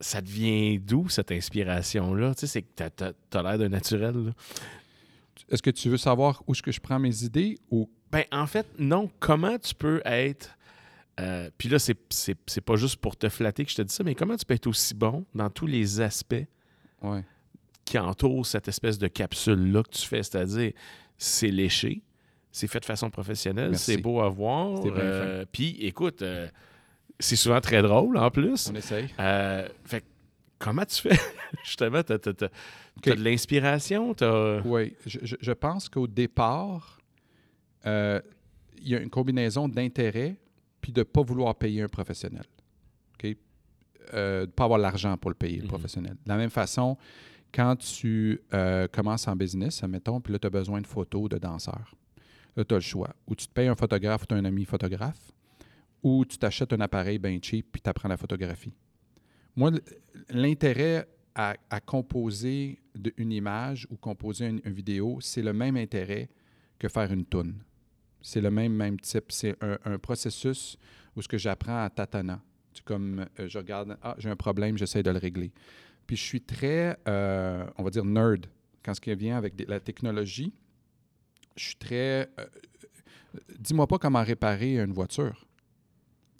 [0.01, 2.35] Ça devient d'où cette inspiration-là?
[2.35, 4.35] Tu sais, c'est que t'as- t'as t'as l'air d'un naturel.
[5.49, 8.47] Est-ce que tu veux savoir où est-ce que je prends mes idées ou Ben, en
[8.47, 9.11] fait, non.
[9.21, 10.57] Comment tu peux être.
[11.21, 14.15] euh, Puis là, c'est- pas juste pour te flatter que je te dis ça, mais
[14.15, 16.47] comment tu peux être aussi bon dans tous les aspects
[17.03, 17.23] ouais.
[17.85, 20.23] qui entourent cette espèce de capsule-là que tu fais?
[20.23, 20.73] C'est-à-dire,
[21.19, 22.03] c'est léché,
[22.51, 24.81] c'est fait de façon professionnelle, c'est beau à voir.
[24.87, 26.49] Euh, Puis, écoute, euh,
[27.21, 28.69] c'est souvent très drôle en plus.
[28.71, 29.07] On essaye.
[29.85, 30.07] Fait que
[30.59, 31.19] comment tu fais?
[31.65, 33.19] Justement, t'as t'as- t'as- t'as Ok.
[33.19, 34.15] de l'inspiration.
[34.65, 36.99] Oui, je, je- je pense qu'au départ,
[37.87, 38.21] euh,
[38.79, 40.37] il y a une combinaison d'intérêt
[40.81, 42.45] puis de ne pas vouloir payer un professionnel.
[44.13, 45.69] Euh, de ne pas avoir l'argent pour le payer, le Mhm.
[45.69, 46.13] professionnel.
[46.13, 46.99] De la même façon,
[47.53, 51.39] quand tu euh, commences en business, admettons, puis là, tu as besoin de photos de
[51.39, 51.95] danseurs.
[52.55, 53.15] Là, tu as le choix.
[53.27, 55.33] Ou tu te payes un photographe ou tu as un ami photographe,
[56.03, 58.75] ou tu t'achètes un appareil bien cheap puis tu apprends la photographie.
[59.57, 59.71] Moi,
[60.29, 65.77] l'intérêt à, à composer de- une image ou composer une, une vidéo, c'est le même
[65.79, 66.29] intérêt
[66.79, 67.55] que faire une toune.
[68.27, 69.27] C'est le même, même type.
[69.29, 70.79] C'est un, processus
[71.15, 72.41] où ce que j'apprends à tâtonnant.
[72.87, 75.53] Comme euh, je regarde, ah, j'ai un problème, j'essaie de le régler.
[76.07, 78.47] Puis je suis très, euh, on va dire, nerd
[78.83, 80.55] quand ce qui vient avec la technologie.
[81.55, 82.31] Je suis très.
[82.41, 82.47] euh,
[83.59, 85.47] dis-moi pas comment réparer une voiture.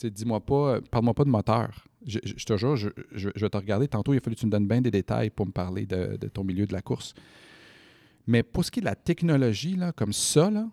[0.03, 1.85] Dis-moi pas, parle-moi pas de moteur.
[2.07, 3.89] Je, te jure, je, je- je vais te regarder.
[3.89, 6.17] Tantôt, il a fallu que tu me donnes bien des détails pour me parler de,
[6.17, 7.13] de ton milieu de la course.
[8.27, 10.67] Mais pour ce qui est de la technologie, là, comme ça, là,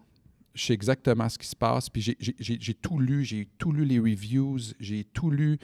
[0.53, 1.89] je sais exactement ce qui se passe.
[1.89, 5.57] Puis j'ai- tout lu, j'ai tout lu les reviews, j'ai tout lu.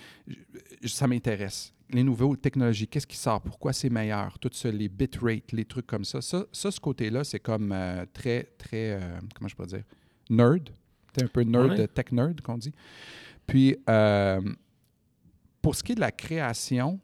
[0.86, 1.74] Ça m'intéresse.
[1.90, 5.88] Les nouvelles technologies, qu'est-ce qui sort, pourquoi c'est meilleur, tout ça, les bitrates, les trucs
[5.88, 6.22] comme ça.
[6.22, 9.84] Ça, ça ce côté-là, c'est comme euh, très, très, euh, comment je peux dire,
[10.30, 10.70] nerd.
[11.14, 11.88] T'es un peu nerd, Ouais.
[11.88, 12.74] tech nerd, qu'on dit.
[13.46, 14.42] Puis, euh,
[15.62, 17.00] pour ce qui est de la création,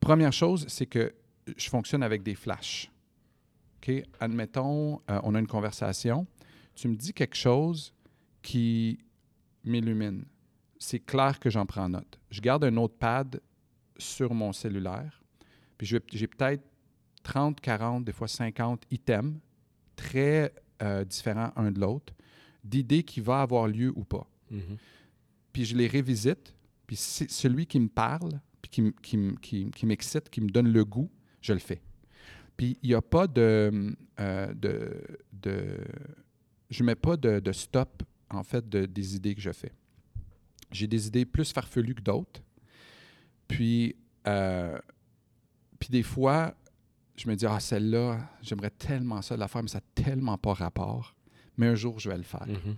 [0.00, 1.12] première chose, c'est que
[1.56, 2.90] je fonctionne avec des flashs.
[3.82, 3.92] OK?
[4.20, 6.26] Admettons, euh, on a une conversation.
[6.74, 7.92] Tu me dis quelque chose
[8.42, 8.98] qui
[9.64, 10.24] m'illumine.
[10.78, 12.18] C'est clair que j'en prends note.
[12.30, 13.40] Je garde un notepad
[13.96, 15.22] sur mon cellulaire.
[15.76, 16.62] Puis j'ai peut-être
[17.24, 19.34] 30, 40, des fois 50 items
[19.96, 22.14] très euh, différents un de l'autre,
[22.64, 24.76] d'idées qui vont avoir lieu ou pas Mhm.
[25.52, 26.54] puis je les révisite,
[26.86, 30.40] puis c'est celui qui me parle, puis qui, m- qui, m- qui, qui m'excite, qui
[30.40, 31.10] me donne le goût,
[31.42, 31.82] je le fais.
[32.58, 34.54] Puis il n'y a pas de, euh,
[35.32, 35.78] de,
[36.68, 39.72] Je mets pas de, stop, en fait, de, des idées que je fais.
[40.70, 42.42] J'ai des idées plus farfelues que d'autres.
[43.46, 44.78] Puis, euh,
[45.78, 46.52] puis des fois,
[47.16, 50.52] je me dis, ah, celle-là, j'aimerais tellement ça la faire, mais ça n'a tellement pas
[50.52, 51.14] rapport.
[51.56, 52.46] Mais un jour, je vais le faire.
[52.46, 52.74] Mhm.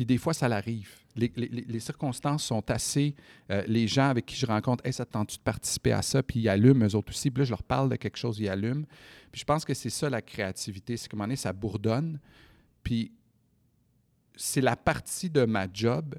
[0.00, 0.94] Puis des fois, ça l'arrive.
[1.14, 3.14] Les, circonstances sont assez.
[3.50, 6.22] euh, les gens avec qui je rencontre, hey, ça te tente-tu de participer à ça?
[6.22, 7.30] Puis ils allument eux autres aussi.
[7.30, 8.86] Puis là, je leur parle de quelque chose, ils allument.
[9.30, 10.96] Puis je pense que c'est ça la créativité.
[10.96, 12.18] C'est donné, ça bourdonne.
[12.82, 13.12] Puis
[14.36, 16.14] c'est la partie de ma job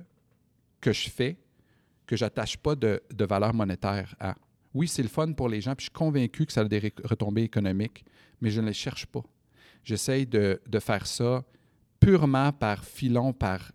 [0.80, 1.36] que je fais
[2.06, 4.36] que j'attache pas de, valeur monétaire à.
[4.76, 6.94] Oui, c'est le fun pour les gens, puis je suis convaincu que ça a des
[7.04, 8.06] retombées économiques,
[8.42, 9.24] mais je ne les cherche pas.
[9.84, 11.44] J'essaye de, de faire ça
[12.02, 13.72] purement par filon, par.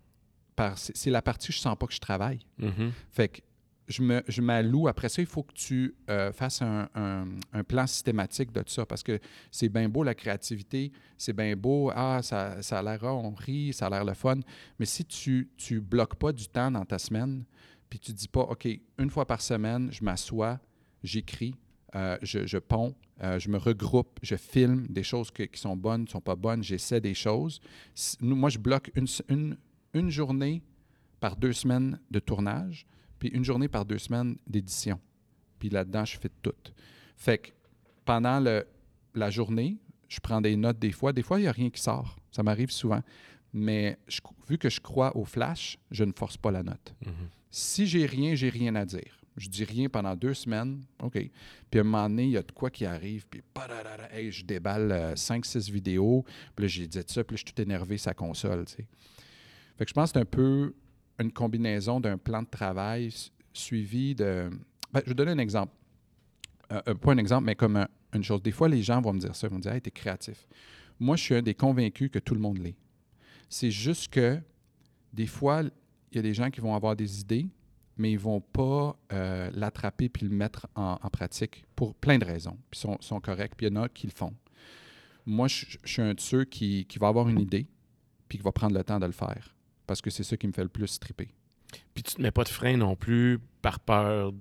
[0.55, 2.41] par c'est la partie où je sens pas que je travaille.
[2.59, 2.91] Mhm.
[3.11, 3.41] Fait que
[3.89, 4.89] je me- je m'alloue.
[4.89, 8.73] Après ça, il faut que tu euh, fasses un, un- un plan systématique de tout
[8.73, 9.21] ça parce que
[9.53, 13.73] c'est bien beau la créativité, c'est bien beau, ah, ça, ça a l'air, on rit,
[13.73, 14.41] ça a l'air le fun.
[14.79, 17.45] Mais si tu ne bloques pas du temps dans ta semaine,
[17.89, 18.67] puis tu dis pas, OK,
[18.99, 20.59] une fois par semaine, je m'assois,
[21.05, 21.55] j'écris,
[21.95, 25.77] euh, je, je ponds, euh, je me regroupe, je filme des choses que- qui sont
[25.77, 27.61] bonnes, qui sont pas bonnes, j'essaie des choses.
[28.21, 29.57] Moi, je bloque une, s- une,
[29.95, 30.63] une journée
[31.21, 32.87] par deux semaines de tournage,
[33.19, 35.01] puis une journée par deux semaines d'édition.
[35.59, 36.53] Puis là-dedans, je fais tout.
[37.17, 37.51] Fait que
[38.05, 38.67] pendant le-
[39.15, 41.13] la journée, je prends des notes des fois.
[41.13, 42.17] Des fois, il n'y a rien qui sort.
[42.31, 43.01] Ça m'arrive souvent.
[43.55, 46.95] Mais je- vu que je crois au flash, je ne force pas la note.
[47.05, 47.13] Mhm.
[47.51, 49.19] Si j'ai rien, j'ai rien à dire.
[49.37, 51.13] Je dis rien pendant deux semaines, OK.
[51.71, 53.43] Puis à un moment donné, il y a de quoi qui arrive, puis
[54.13, 57.99] hey, je déballe 5-6 vidéos, puis là, j'ai dit ça, puis je suis tout énervé
[57.99, 58.87] sa console, tu sais.
[59.77, 60.75] Fait que je pense que c'est un peu
[61.19, 63.13] une combinaison d'un plan de travail
[63.53, 64.49] suivi de...
[64.93, 65.73] Ben, je vais donner un exemple.
[66.73, 68.43] euh, euh, pas un exemple, mais comme un- une chose.
[68.43, 70.47] Des fois, les gens vont me dire ça, ils vont me dire Hey, t'es créatif.
[70.99, 72.75] Moi, je suis un des convaincus que tout le monde l'est.
[73.51, 74.41] C'est juste que
[75.13, 77.47] des fois, il y a des gens qui vont avoir des idées,
[77.97, 82.59] mais ils vont pas euh, l'attraper puis le mettre en, pratique pour plein de raisons.
[82.71, 84.35] Puis sont, sont corrects, puis il y en a qui le font.
[85.25, 87.67] Moi, je, suis un de ceux qui, va avoir une idée,
[88.29, 89.55] puis qui va prendre le temps de le faire.
[89.87, 91.29] Parce que c'est ça qui me fait le plus triper.
[91.95, 94.33] Puis tu te mets pas de frein non plus par peur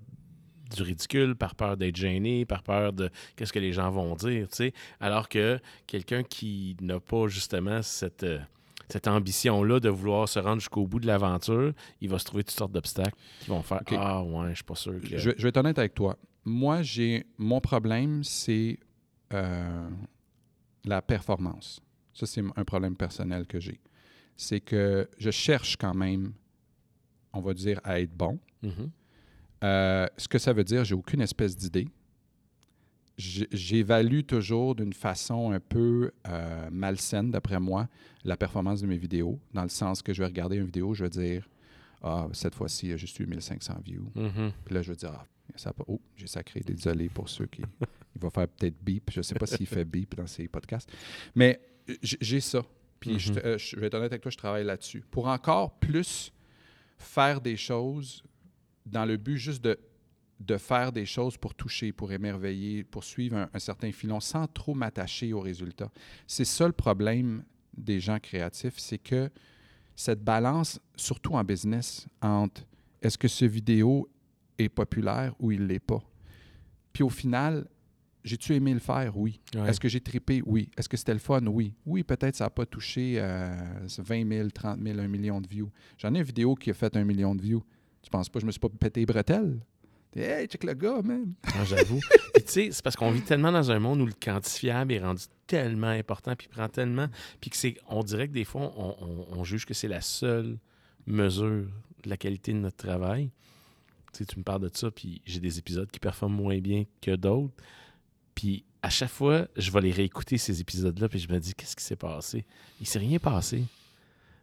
[0.76, 4.48] du ridicule, par peur d'être gêné, par peur de qu'est-ce que les gens vont dire,
[4.50, 4.74] tu sais.
[5.00, 8.40] Alors que quelqu'un qui n'a pas justement cette, euh,
[8.90, 12.56] cette ambition-là de vouloir se rendre jusqu'au bout de l'aventure, il va se trouver toutes
[12.58, 13.82] sortes d'obstacles qui vont faire.
[13.98, 15.18] Ah ouais, je suis pas sûr que.
[15.18, 16.18] Je, vais- je vais être honnête avec toi.
[16.44, 18.78] Moi, j'ai mon problème, c'est
[19.34, 19.90] euh,
[20.86, 21.82] la performance.
[22.14, 23.80] Ça, c'est un problème personnel que j'ai.
[24.38, 26.34] C'est que je cherche quand même,
[27.34, 28.40] on va dire, à être bon.
[28.62, 28.92] Mhm.
[29.64, 31.88] Euh, ce que ça veut dire, j'ai aucune espèce d'idée.
[33.18, 37.88] J'évalue toujours d'une façon un peu euh, malsaine, d'après moi,
[38.24, 41.04] la performance de mes vidéos, dans le sens que je vais regarder une vidéo, je
[41.06, 41.48] vais dire
[42.02, 44.12] Ah, cette fois-ci, il y a juste eu 1500 views.
[44.16, 44.52] Mhm.
[44.66, 45.26] Puis là, je vais dire, ah,
[45.56, 45.84] ça pas.
[45.88, 47.62] Oh, j'ai sacré, désolé pour ceux qui.
[48.16, 49.10] Il va faire peut-être beep.
[49.12, 50.90] Je ne sais pas s'il fait beep dans ses podcasts.
[51.36, 51.60] Mais
[52.04, 52.64] j'ai ça.
[53.00, 53.40] Puis je, Mhm.
[53.40, 55.04] te- euh, je vais être honnête avec toi, je travaille là-dessus.
[55.10, 56.32] Pour encore plus
[56.98, 58.24] faire des choses
[58.86, 59.78] dans le but juste de,
[60.40, 64.48] de faire des choses pour toucher, pour émerveiller, pour suivre un, un certain filon sans
[64.48, 65.92] trop m'attacher aux résultats.
[66.28, 67.44] C'est ça le problème
[67.78, 69.30] des gens créatifs, c'est que
[69.96, 72.64] cette balance, surtout en business, entre
[73.02, 74.10] est-ce que ce vidéo
[74.58, 76.04] est populaire ou il ne l'est pas?
[76.92, 77.68] Puis au final,
[78.24, 79.18] j'ai-tu aimé le faire?
[79.18, 79.40] Oui.
[79.54, 79.70] Ouais.
[79.70, 80.42] Est-ce que j'ai trippé?
[80.46, 80.70] Oui.
[80.78, 81.46] Est-ce que c'était le fun?
[81.46, 81.74] Oui.
[81.86, 83.56] Oui, peut-être ça n'a pas touché euh,
[83.98, 85.72] 20 000, 30 000, 1 million de views.
[85.98, 87.64] J'en ai une vidéo qui a fait un million de views.
[88.02, 89.60] Tu penses pas que je me suis pas pété les bretelles?
[90.16, 91.34] Hey, check le gars, man!
[91.44, 92.00] Ah, J'avoue.
[92.36, 95.24] Tu sais, c'est parce qu'on vit tellement dans un monde où le quantifiable est rendu
[95.48, 97.08] tellement important, puis prend tellement,
[97.42, 100.02] puis que c'est, on dirait que des fois, on, on- on juge que c'est la
[100.02, 100.58] seule
[101.08, 101.66] mesure
[102.04, 103.32] de la qualité de notre travail.
[104.14, 106.84] Tu sais, tu me parles de ça, puis j'ai des épisodes qui performent moins bien
[107.02, 107.54] que d'autres.
[108.36, 111.76] Puis à chaque fois, je vais les réécouter, ces épisodes-là, puis je me dis, qu'est-ce
[111.76, 112.46] qui s'est passé?
[112.80, 113.64] Il s'est rien passé.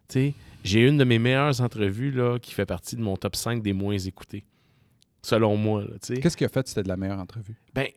[0.09, 0.33] Tu sais,
[0.63, 3.71] j'ai une de mes meilleures entrevues là, qui fait partie de mon top 5 des
[3.73, 4.43] moins écoutés.
[5.23, 5.85] Selon moi.
[6.01, 7.55] Qu'est-ce qui a fait c'était de la meilleure entrevue?
[7.73, 7.87] Ben,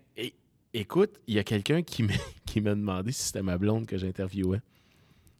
[0.72, 2.14] écoute, il y a quelqu'un qui m'a
[2.46, 4.60] qui m'a demandé si c'était ma blonde que j'interviewais.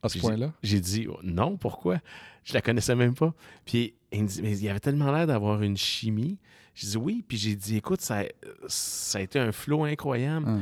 [0.03, 0.53] À ce point-là?
[0.63, 2.01] J'ai dit oh, non, pourquoi?
[2.45, 3.35] Je la connaissais même pas.
[3.65, 6.39] Puis il me dit, mais il avait tellement l'air d'avoir une chimie.
[6.75, 8.25] J'ai dit oui, puis j'ai dit, écoute, ça,
[8.69, 10.47] ça a été un flow incroyable.
[10.49, 10.59] Ah.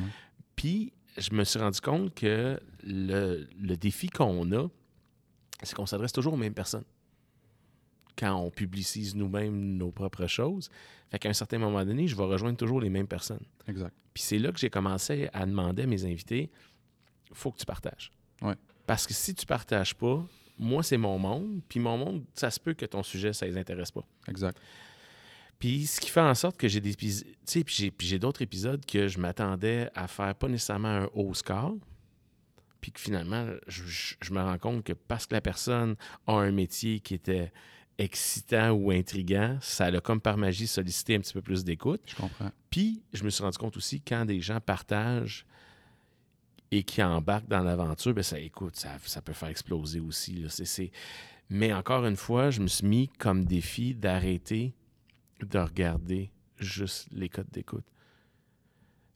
[0.55, 4.69] Puis je me suis rendu compte que le, le défi qu'on a,
[5.63, 6.85] c'est qu'on s'adresse toujours aux mêmes personnes.
[8.17, 10.71] Quand on publicise nous-mêmes nos propres choses.
[11.11, 13.45] Fait qu'à un certain moment donné, je vais rejoindre toujours les mêmes personnes.
[13.67, 13.95] Exact.
[14.13, 16.51] Puis c'est là que j'ai commencé à demander à mes invités
[17.33, 18.13] faut que tu partages.
[18.43, 18.55] Ouais.
[18.87, 20.25] Parce que si tu partages pas,
[20.57, 21.61] moi, c'est mon monde.
[21.69, 24.05] Puis mon monde, ça se peut que ton sujet, ça les intéresse pas.
[24.29, 24.57] Exact.
[25.59, 28.07] Puis ce qui fait en sorte que j'ai des épisodes, tu sais, puis j'ai, puis
[28.07, 31.75] j'ai d'autres épisodes que je m'attendais à faire pas nécessairement un haut score,
[32.81, 35.97] puis que finalement, je, je- je me rends compte que parce que la personne
[36.27, 37.51] a un métier qui était
[37.99, 42.01] excitant ou intriguant, ça l'a comme par magie sollicité un petit peu plus d'écoute.
[42.07, 42.51] Je comprends.
[42.71, 45.47] Puis, je me suis rendu compte aussi, quand des gens partagent
[46.71, 50.35] et qui embarquent dans l'aventure, ben ça, écoute, ça, ça peut faire exploser aussi.
[50.35, 50.49] là.
[50.49, 50.91] C'est-
[51.51, 54.75] Mais encore une fois, je me suis mis comme défi d'arrêter
[55.41, 57.85] de regarder juste les codes d'écoute.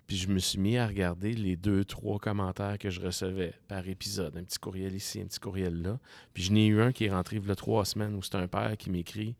[0.08, 3.86] Puis je me suis mis à regarder les deux, trois commentaires que je recevais par
[3.86, 4.38] épisode.
[4.38, 6.00] Un petit courriel ici, un petit courriel là.
[6.32, 8.36] Puis je n'ai eu un qui est rentré il y a trois semaines où c'est
[8.36, 9.36] un père qui m'écrit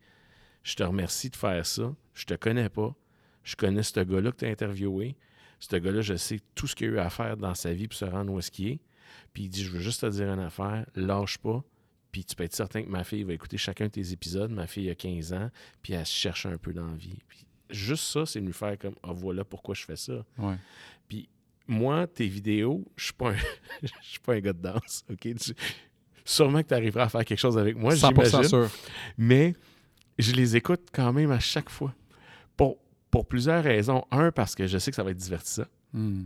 [0.61, 1.95] Je te remercie de faire ça.
[2.13, 2.95] Je te connais pas.
[3.43, 5.17] Je connais ce gars-là que tu as interviewé.
[5.59, 7.97] Ce gars-là, je sais tout ce qu'il a eu à faire dans sa vie pour
[7.97, 8.79] se rendre où est-ce qu'il est.
[9.33, 11.63] Puis il dit Je veux juste te dire une affaire, lâche pas.
[12.11, 14.51] Puis tu peux être certain que ma fille va écouter chacun de tes épisodes.
[14.51, 15.49] Ma fille a 15 ans,
[15.81, 17.17] puis elle se cherche un peu dans la vie.
[17.27, 20.25] Puis juste ça, c'est me faire comme Ah, voilà pourquoi je fais ça.
[20.37, 20.55] Ouais.
[21.07, 21.29] Puis
[21.67, 23.35] moi, tes vidéos, je suis pas un,
[24.01, 25.19] suis pas un gars de danse, OK?
[25.35, 25.53] Tu-
[26.25, 28.43] sûrement que tu arriveras à faire quelque chose avec moi, 100% j'imagine.
[28.49, 28.69] sûr.
[29.17, 29.55] Mais
[30.17, 31.93] je les écoute quand même à chaque fois.
[32.57, 32.77] Pour,
[33.09, 34.03] pour plusieurs raisons.
[34.11, 35.65] Un, parce que je sais que ça va être divertissant.
[35.93, 36.25] Hmm.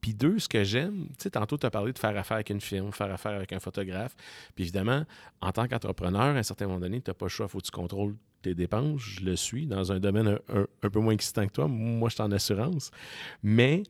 [0.00, 2.50] Puis deux, ce que j'aime, tu sais, tantôt, tu as parlé de faire affaire avec
[2.50, 4.14] une firme, faire affaire avec un photographe.
[4.54, 5.04] Puis évidemment,
[5.40, 7.58] en tant qu'entrepreneur, à un certain moment donné, tu n'as pas le choix, il faut
[7.58, 8.14] que tu contrôles
[8.48, 9.00] tes dépenses.
[9.00, 11.68] Je le suis dans un domaine un, un- un peu moins excitant que toi.
[11.68, 12.90] Moi, je suis en assurance.
[13.42, 13.82] Mais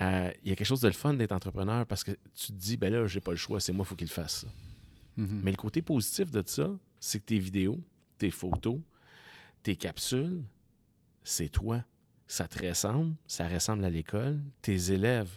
[0.00, 2.52] euh, il y a quelque chose de le fun d'être entrepreneur parce que tu te
[2.52, 4.40] dis, ben là, j'ai pas le choix, c'est moi, il faut qu'il le fasse.
[4.42, 4.46] ça.
[5.16, 5.40] Mhm.
[5.44, 6.70] Mais le côté positif de ça,
[7.00, 7.78] c'est que tes vidéos,
[8.18, 8.78] tes photos,
[9.62, 10.42] tes capsules,
[11.24, 11.84] c'est toi.
[12.26, 15.28] ça te ressemble, ça ressemble à l'école, tes élèves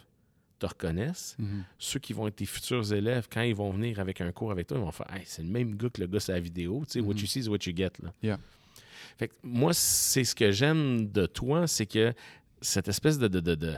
[0.58, 1.36] te reconnaissent.
[1.38, 1.64] Mhm.
[1.78, 4.66] Ceux qui vont être tes futurs élèves, quand ils vont venir avec un cours avec
[4.66, 6.82] toi, ils vont faire Hey, c'est le même gars que le gars sur la vidéo.
[6.86, 7.20] Tu sais, what Mhm.
[7.20, 7.90] you see is what you get.
[8.02, 8.14] Là.
[8.22, 8.38] Yeah.
[9.18, 12.12] Fait que moi, c'est ce que j'aime de toi, c'est que
[12.60, 13.76] cette espèce de, de, de, de,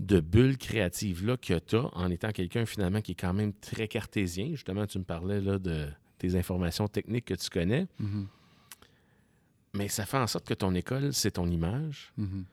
[0.00, 3.88] de bulle créative-là que tu as en étant quelqu'un finalement qui est quand même très
[3.88, 4.48] cartésien.
[4.50, 5.86] Justement, tu me parlais là, de
[6.18, 7.86] tes informations techniques que tu connais.
[7.98, 8.26] Mhm.
[9.74, 12.12] Mais ça fait en sorte que ton école, c'est ton image.
[12.16, 12.44] Mhm.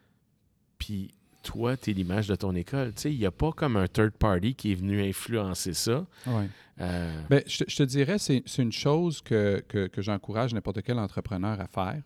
[0.78, 2.94] Puis toi, tu es l'image de ton école.
[3.06, 6.06] Il n'y a pas comme un third party qui est venu influencer ça.
[6.28, 6.50] Ouais.
[6.82, 10.54] Euh, Ben, je, te- je te dirais, c'est c'est une chose que, que, que j'encourage
[10.54, 12.02] n'importe quel entrepreneur à faire.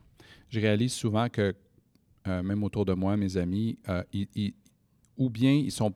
[0.50, 1.54] Je réalise souvent que,
[2.28, 4.54] euh, même autour de moi, mes amis, euh, ils- ils-
[5.18, 5.94] ou bien ils, sont,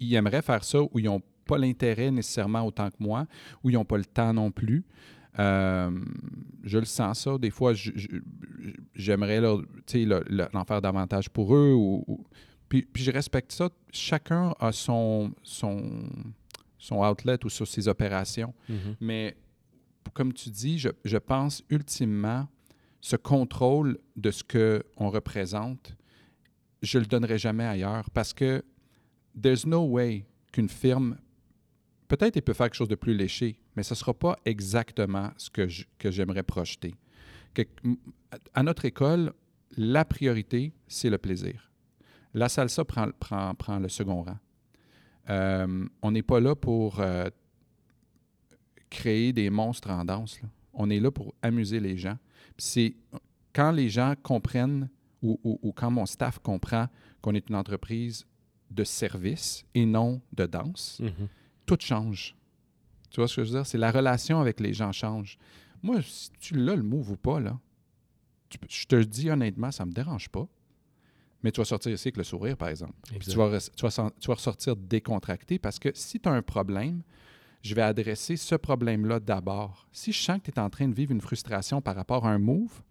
[0.00, 3.26] ils aimeraient faire ça, ou ils n'ont pas l'intérêt nécessairement autant que moi,
[3.62, 4.84] ou ils n'ont pas le temps non plus.
[5.38, 5.90] Euh,
[6.62, 7.38] je le sens ça.
[7.38, 7.72] Des fois,
[8.94, 9.62] j'aimerais leur,
[10.54, 11.72] en faire davantage pour eux.
[11.74, 12.24] Ou, ou-
[12.68, 13.68] puis, puis je respecte ça.
[13.92, 16.08] Chacun a son, son,
[16.78, 18.54] son outlet ou sur ses opérations.
[18.68, 18.96] mhm.
[19.00, 19.36] Mais
[20.12, 22.46] comme tu dis, je, je pense ultimement,
[23.04, 25.94] ce contrôle de ce qu'on représente,
[26.80, 28.64] je le donnerai jamais ailleurs parce que
[29.38, 31.18] there's no way qu'une firme,
[32.08, 35.32] peut-être elle peut faire quelque chose de plus léché, mais ce ne sera pas exactement
[35.36, 36.94] ce que que j'aimerais projeter.
[38.54, 39.34] À notre école,
[39.76, 41.70] la priorité, c'est le plaisir.
[42.32, 44.38] La salsa prend, prend, prend le second rang.
[45.28, 47.28] Euh, on n'est pas là pour euh,
[48.88, 50.40] créer des monstres en danse.
[50.74, 52.18] On est là pour amuser les gens.
[52.58, 52.94] C'est
[53.52, 54.88] quand les gens comprennent
[55.22, 56.88] ou, ou- ou quand mon staff comprend
[57.22, 58.26] qu'on est une entreprise
[58.70, 61.28] de service et non de danse, Mhm.
[61.66, 62.36] tout change.
[63.10, 63.66] Tu vois ce que je veux dire?
[63.66, 65.38] C'est la relation avec les gens change.
[65.82, 67.58] Moi, si tu l'as le move ou pas, là,
[68.48, 70.46] tu je te le dis honnêtement, ça ne me dérange pas.
[71.42, 72.94] Mais tu vas sortir ici avec le sourire, par exemple.
[73.06, 76.28] Puis tu vas, res- tu, vas sen- tu vas ressortir décontracté parce que si tu
[76.28, 77.02] as un problème,
[77.64, 79.88] je vais adresser ce problème-là d'abord.
[79.90, 82.30] Si je sens que tu es en train de vivre une frustration par rapport à
[82.30, 82.82] un move,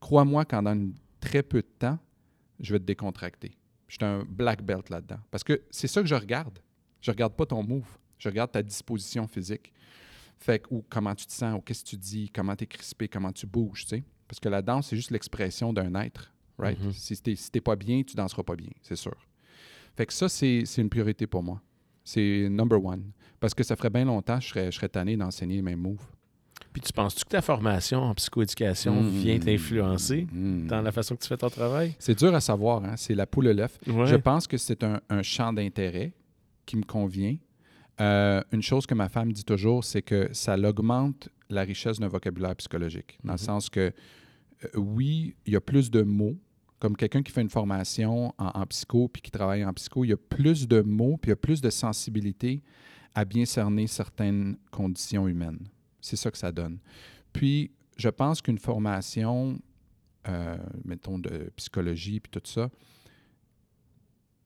[0.00, 1.98] crois-moi qu'en dans très peu de temps,
[2.60, 3.56] je vais te décontracter.
[3.88, 5.18] Je suis un black belt là-dedans.
[5.30, 6.58] Parce que c'est ça que je regarde.
[7.00, 7.88] Je regarde pas ton move.
[8.18, 9.72] Je regarde ta disposition physique.
[10.38, 12.66] Fait que, ou comment tu te sens, ou qu'est-ce que tu dis, comment tu es
[12.66, 14.04] crispé, comment tu bouges, tu sais.
[14.28, 16.78] Parce que la danse, c'est juste l'expression d'un être, right?
[16.78, 16.92] Mhm.
[16.92, 19.16] Si si t'es pas bien, tu danseras pas bien, c'est sûr.
[19.96, 21.62] Fait que ça, c'est une priorité pour moi.
[22.04, 23.12] C'est number one.
[23.40, 25.80] Parce que ça ferait bien longtemps que je serais, je serais tanné d'enseigner les mêmes
[25.80, 26.06] moves.
[26.72, 29.08] Puis tu penses-tu que ta formation en psychoéducation Mm.
[29.08, 30.66] vient t'influencer Mm.
[30.66, 31.94] dans la façon que tu fais ton travail?
[31.98, 32.94] C'est dur à savoir, hein?
[32.96, 33.78] c'est la poule l'œuf.
[33.86, 34.06] Ouais.
[34.06, 36.12] Je pense que c'est un, un champ d'intérêt
[36.66, 37.36] qui me convient.
[38.00, 42.08] Euh, une chose que ma femme dit toujours, c'est que ça augmente la richesse d'un
[42.08, 43.18] vocabulaire psychologique.
[43.24, 43.38] Dans Mhm.
[43.38, 43.80] le sens que,
[44.64, 46.36] euh, oui, il y a plus de mots.
[46.78, 50.08] Comme quelqu'un qui fait une formation en, en psycho puis qui travaille en psycho, il
[50.08, 52.62] y a plus de mots puis il y a plus de sensibilité
[53.16, 55.66] à bien cerner certaines conditions humaines.
[56.02, 56.78] C'est ça que ça donne.
[57.32, 59.58] Puis, je pense qu'une formation,
[60.28, 62.70] euh, mettons, de psychologie puis tout ça,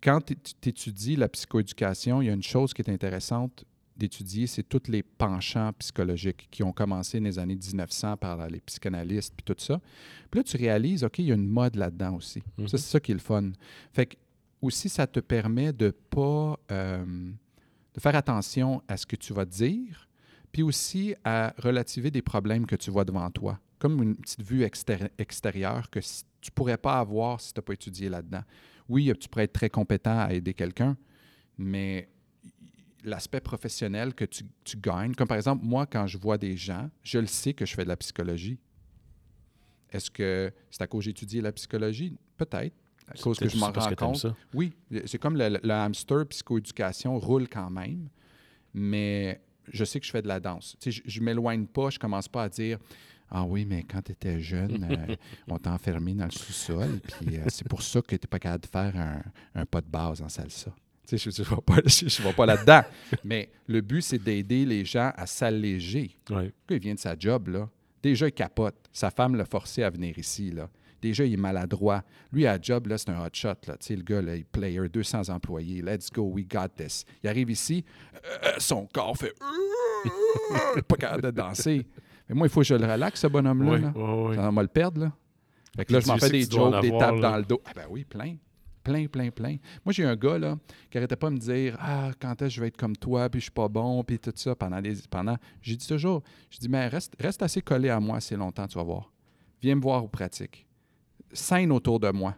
[0.00, 0.35] quand tu
[0.68, 3.64] étudies la psychoéducation, il y a une chose qui est intéressante
[3.96, 8.61] d'étudier, c'est tous les penchants psychologiques qui ont commencé dans les années 1900 par les
[8.61, 9.80] psychanalystes puis tout ça.
[10.30, 12.40] Puis là, tu réalises, OK, il y a une mode là-dedans aussi.
[12.61, 13.50] Ça, c'est ça qui est le fun.
[13.92, 14.16] Fait que
[14.62, 16.56] aussi, ça te permet de pas...
[16.70, 17.33] euh,
[17.94, 20.09] de faire attention à ce que tu vas dire,
[20.53, 23.59] puis aussi à relativer des problèmes que tu vois devant toi.
[23.79, 26.00] Comme une petite vue extér- extérieure que
[26.40, 28.42] tu pourrais pas avoir si tu n'as pas étudié là-dedans.
[28.88, 30.96] Oui, tu pourrais être très compétent à aider quelqu'un,
[31.57, 32.09] mais
[33.05, 36.90] l'aspect professionnel que tu, tu gagnes, comme par exemple, moi, quand je vois des gens,
[37.03, 38.59] je le sais que je fais de la psychologie.
[39.90, 42.16] Est-ce que c'est à cause que j'ai étudié la psychologie?
[42.37, 42.74] Peut-être.
[43.11, 44.16] À cause que je m'en rends compte.
[44.16, 44.35] ça.
[44.55, 44.73] Oui,
[45.07, 48.09] c'est comme le, hamster psychoéducation roule quand même,
[48.73, 49.40] mais
[49.73, 50.77] je sais que je fais de la danse.
[50.81, 52.79] Tu sais, je ne m'éloigne pas, je commence pas à dire
[53.31, 55.16] Ah oui, mais quand tu étais jeune, euh,
[55.49, 58.38] on t'a enfermé dans le sous-sol, puis euh, c'est pour ça que tu n'es pas
[58.38, 59.23] capable de faire un,
[59.61, 60.73] un pas de base en salsa.
[61.07, 62.82] Tu sais, je ne vais pas, je, je vais pas là-dedans.
[63.24, 66.16] mais le but, c'est d'aider les gens à s'alléger.
[66.30, 66.53] Ouais.
[66.66, 67.68] Quand il vient de sa job, là,
[68.03, 68.76] déjà, il capote.
[68.93, 70.68] Sa femme l'a forcé à venir ici, là.
[71.01, 72.03] Déjà, il est maladroit.
[72.32, 73.76] Lui, à job, là, c'est un hot shot, là.
[73.88, 75.82] Le gars, là, il player, 200 employés.
[75.82, 77.05] Let's go, we got this.
[77.22, 77.84] Il arrive ici,
[78.14, 79.34] euh, son corps fait...
[80.88, 81.86] pas capable de danser.
[82.28, 83.70] Mais moi, il faut que je le relaxe, ce bonhomme-là.
[83.70, 84.42] Ouais, là.
[84.42, 85.12] Ça va le perdre, là.
[85.76, 87.61] Fait que là, je m'en fais des jokes, des tapes dans le dos.
[87.64, 88.36] Ah ben oui, plein.
[88.82, 89.57] Plein, plein, plein.
[89.84, 90.57] Moi, j'ai un gars, là,
[90.90, 93.28] qui arrêtait pas de me dire «Ah, quand est-ce que je vais être comme toi,
[93.28, 94.96] puis je suis pas bon, puis tout ça, pendant des...
[95.11, 95.36] Pendant...
[95.61, 98.78] J'ai dit toujours, je dis, mais reste, reste assez collé à moi assez longtemps, tu
[98.78, 99.12] vas voir.
[99.61, 100.66] Viens me voir aux pratiques.
[101.33, 102.37] Scène autour de moi.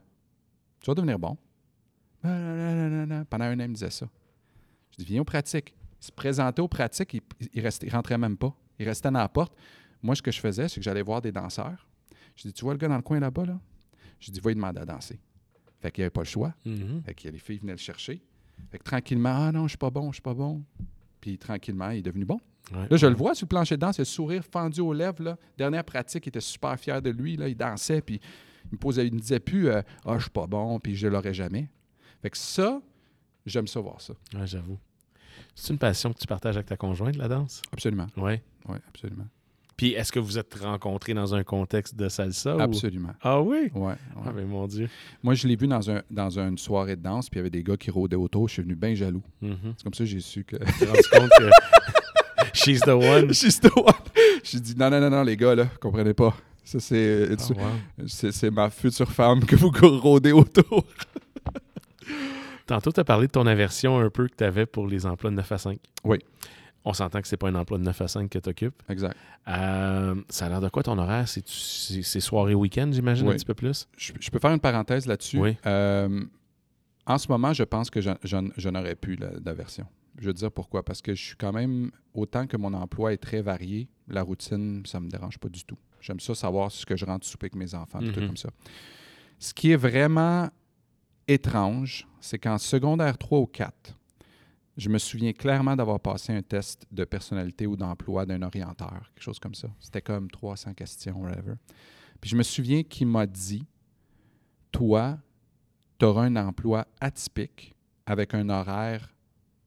[0.81, 1.37] Tu vas devenir bon.
[2.23, 4.09] Pendant un an, il me disait ça.
[4.93, 5.75] Je dis, viens aux pratiques.
[6.01, 7.23] Il se présentait aux pratiques, il,
[7.53, 8.55] il, restait, il rentrait même pas.
[8.79, 9.55] Il restait dans la porte.
[10.03, 11.87] Moi, ce que je faisais, c'est que j'allais voir des danseurs.
[12.35, 13.61] Je dis, tu vois le gars dans le coin là-bas, là?
[14.19, 15.21] Je dis, va lui demander à danser.
[15.81, 16.55] Fait qu'il n'y avait pas le choix.
[16.65, 17.03] Mhm.
[17.05, 18.23] Fait que les filles venaient le chercher.
[18.71, 20.63] Fait que tranquillement, ah non, je suis pas bon, je suis pas bon.
[21.21, 22.39] Puis tranquillement, il est devenu bon.
[22.73, 22.89] Ouais.
[22.89, 24.93] Là, je le vois sur le plancher de danse, il a le sourire fendu aux
[24.93, 25.23] lèvres.
[25.23, 25.37] Là.
[25.59, 27.37] Dernière pratique, il était super fier de lui.
[27.37, 27.49] Là.
[27.49, 28.21] Il dansait, puis
[28.75, 31.35] me, posait, il me disait plus euh, Ah, je suis pas bon, puis je l'aurais
[31.35, 31.69] jamais.
[32.23, 32.81] Fait que ça,
[33.47, 34.15] j'aime ça voir ça.
[34.35, 34.79] Ouais, j'avoue.
[35.55, 37.63] C'est une passion que tu partages avec ta conjointe, la danse?
[37.73, 38.07] Absolument.
[38.17, 38.35] Oui.
[38.69, 39.27] Oui, absolument.
[39.77, 42.57] Puis est-ce que vous êtes rencontrés dans un contexte de salsa?
[42.57, 43.15] ou- Absolument.
[43.23, 43.71] Ah oui?
[43.75, 43.95] Ouais, ouais.
[44.25, 44.89] Ah, mais mon Dieu.
[45.23, 47.51] Moi, je l'ai vu dans, un, dans une soirée de danse, puis il y avait
[47.51, 48.49] des gars qui rôdaient autour.
[48.49, 49.23] Je suis venu bien jaloux.
[49.41, 49.75] Mhm.
[49.77, 50.57] C'est comme ça que j'ai su que.
[50.57, 51.51] T'es rendu compte que
[52.55, 53.33] she's the one.
[53.33, 53.93] She's the one.
[54.45, 56.35] J'ai dit non, non, non, non, les gars, là, comprenez pas.
[56.65, 57.29] Ça, c'est.
[57.31, 58.07] Ah, wow.
[58.07, 60.85] C'est c'est ma future femme que vous rôdez autour.
[62.67, 65.31] Tantôt, tu as parlé de ton aversion un peu que tu avais pour les emplois
[65.31, 65.79] de 9 à 5.
[66.05, 66.19] Oui.
[66.85, 68.83] On s'entend que c'est pas un emploi de 9 à 5 que tu occupes.
[68.89, 69.17] Exact.
[69.49, 71.29] Euh, ça a l'air de quoi ton horaire?
[71.29, 73.89] C'est, c'est, soirée week-end, j'imagine, un petit peu plus?
[73.97, 75.39] Je, je peux faire une parenthèse là-dessus.
[75.39, 75.57] Oui.
[75.67, 76.25] Euh,
[77.07, 79.87] en ce moment, je pense que je, je- je n'aurais plus d'aversion.
[80.19, 80.85] Je veux dire pourquoi?
[80.85, 84.83] Parce que je suis quand même, autant que mon emploi est très varié, la routine,
[84.87, 85.79] ça me dérange pas du tout.
[86.03, 88.29] J'aime ça savoir ce que je rentre souper avec mes enfants, des trucs Mhm.
[88.29, 88.51] comme ça.
[89.39, 90.51] Ce qui est vraiment
[91.27, 93.97] étrange, c'est qu'en secondaire 3 ou 4,
[94.77, 99.23] je me souviens clairement d'avoir passé un test de personnalité ou d'emploi d'un orienteur, quelque
[99.23, 99.69] chose comme ça.
[99.79, 101.55] C'était comme 300 questions, whatever.
[102.21, 103.65] Puis je me souviens qu'il m'a dit
[104.73, 105.19] Toi,
[105.99, 107.75] tu auras un emploi atypique
[108.07, 109.15] avec un horaire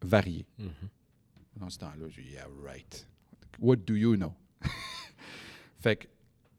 [0.02, 0.46] varié.
[0.58, 0.70] Mhm.
[1.58, 3.08] Dans ce temps-là, j'ai dit Yeah, right.
[3.60, 4.34] What do you know?
[5.80, 6.08] fait que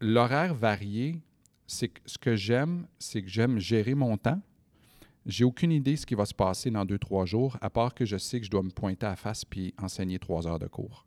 [0.01, 1.21] l'horaire varié,
[1.67, 4.41] c'est que ce que j'aime, c'est que j'aime gérer mon temps.
[5.25, 7.95] J'ai aucune idée de ce qui va se passer dans deux, trois jours, à part
[7.95, 10.61] que je sais que je dois me pointer à la face puis enseigner trois heures
[10.61, 11.05] de cours.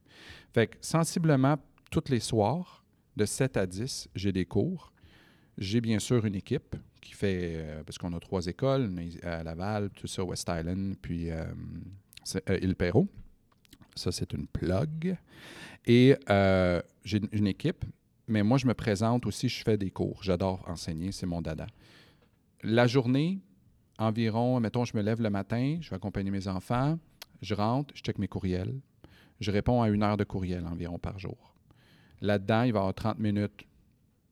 [0.54, 1.58] Fait que sensiblement,
[1.90, 2.84] tous les soirs,
[3.16, 4.92] de 7 à 10, j'ai des cours.
[5.58, 8.90] J'ai bien sûr une équipe qui fait, euh, parce qu'on a trois écoles,
[9.24, 11.46] à Laval, tout ça, West Island, puis euh,
[12.50, 13.04] euh.
[13.96, 15.18] Ça, c'est une plug.
[15.86, 17.84] Et euh, j'ai une équipe,
[18.30, 20.24] mais moi, je me présente aussi, je fais des cours.
[20.24, 21.68] J'adore enseigner, c'est mon dada.
[22.62, 23.40] La journée,
[23.98, 27.00] environ, mettons, je me lève le matin, je vais accompagner mes enfants,
[27.42, 28.80] je rentre, je check mes courriels.
[29.40, 31.56] Je réponds à une heure de courriel environ par jour.
[32.22, 33.66] Là-dedans, il va y avoir 30 minutes,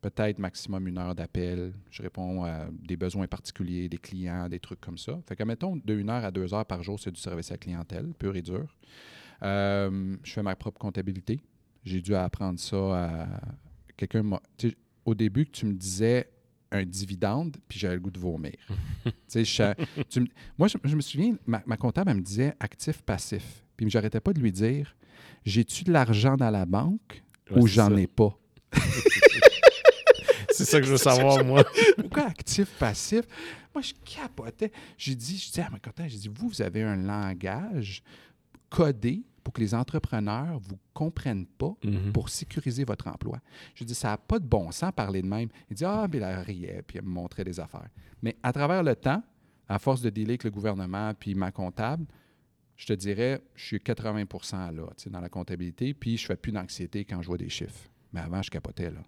[0.01, 1.73] peut-être maximum une heure d'appel.
[1.89, 5.17] Je réponds à des besoins particuliers, des clients, des trucs comme ça.
[5.27, 7.53] Fait que, mettons, de une heure à deux heures par jour, c'est du service à
[7.55, 8.75] la clientèle, pur et dur.
[9.43, 11.39] Euh, je fais ma propre comptabilité.
[11.83, 13.27] J'ai dû apprendre ça à
[13.97, 14.23] quelqu'un.
[14.23, 14.41] m'a-
[15.05, 16.29] Au début, que tu me disais
[16.71, 18.53] un dividende, puis j'avais le goût de vomir.
[19.05, 20.27] Tu sais, je- tu me-
[20.57, 23.63] moi, je, je me souviens, ma, ma comptable, elle me disait actif-passif.
[23.77, 24.95] Puis j'arrêtais pas de lui dire
[25.45, 28.37] J'ai-tu de l'argent dans la banque Ouais, ou j'en ai pas?
[30.51, 31.63] C'est ça que je veux savoir, moi.
[31.97, 33.25] Pourquoi actif-passif
[33.73, 34.71] Moi, je capotais.
[34.97, 38.01] J'ai dit, je dis à ma comptable, j'ai dit Vous, vous avez un langage
[38.69, 42.11] codé pour que les entrepreneurs vous comprennent pas Mhm.
[42.11, 43.39] pour sécuriser votre emploi.
[43.75, 45.47] Je dis, ça n'a pas de bon sens parler de même.
[45.69, 47.87] Il dit, ah, mais elle riait, puis elle me montrait des affaires.
[48.21, 49.23] Mais à travers le temps,
[49.69, 52.05] à force de dealer avec le gouvernement puis ma comptable,
[52.75, 56.35] je te dirais, je suis 80% là, tu sais, dans la comptabilité, puis je fais
[56.35, 57.87] plus d'anxiété quand je vois des chiffres.
[58.11, 58.99] Mais avant, je capotais, là.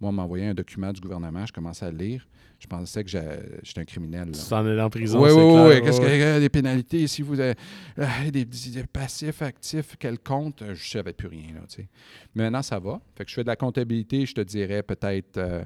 [0.00, 2.26] Moi, on m'envoyait un document du gouvernement, je commençais à le lire,
[2.58, 4.32] je pensais que j'étais un criminel.
[4.32, 4.44] Tu là.
[4.50, 5.22] t'en es en prison.
[5.22, 5.66] Oui, oui, clair.
[5.68, 5.82] oui.
[5.86, 6.40] Qu'est-ce Ouais, qu'il y a?
[6.40, 7.06] Des pénalités?
[7.06, 7.54] Si vous avez
[7.98, 10.62] euh, des, des passifs, actifs, quel compte?
[10.62, 11.54] Euh, Je ne savais plus rien.
[11.54, 11.88] Là, tu sais.
[12.34, 13.00] Mais maintenant, ça va.
[13.16, 15.64] Fait que je fais de la comptabilité, je te dirais peut-être euh,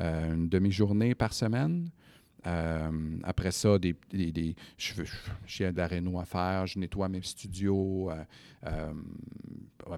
[0.00, 1.88] euh, une demi-journée par semaine.
[2.46, 5.04] Euh, après ça, des, des- des- je, fais-
[5.46, 8.10] j'ai de la réno à faire, je nettoie mes studios.
[8.10, 8.24] euh,
[8.66, 8.92] euh,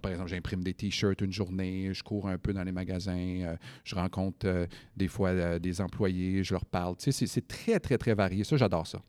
[0.01, 3.95] par exemple, j'imprime des t-shirts une journée, je cours un peu dans les magasins, je
[3.95, 4.67] rencontre
[4.97, 6.97] des fois des employés, je leur parle.
[6.97, 8.43] Tu sais, c'est, c'est très, très, très varié.
[8.45, 9.03] Ça, j'adore ça.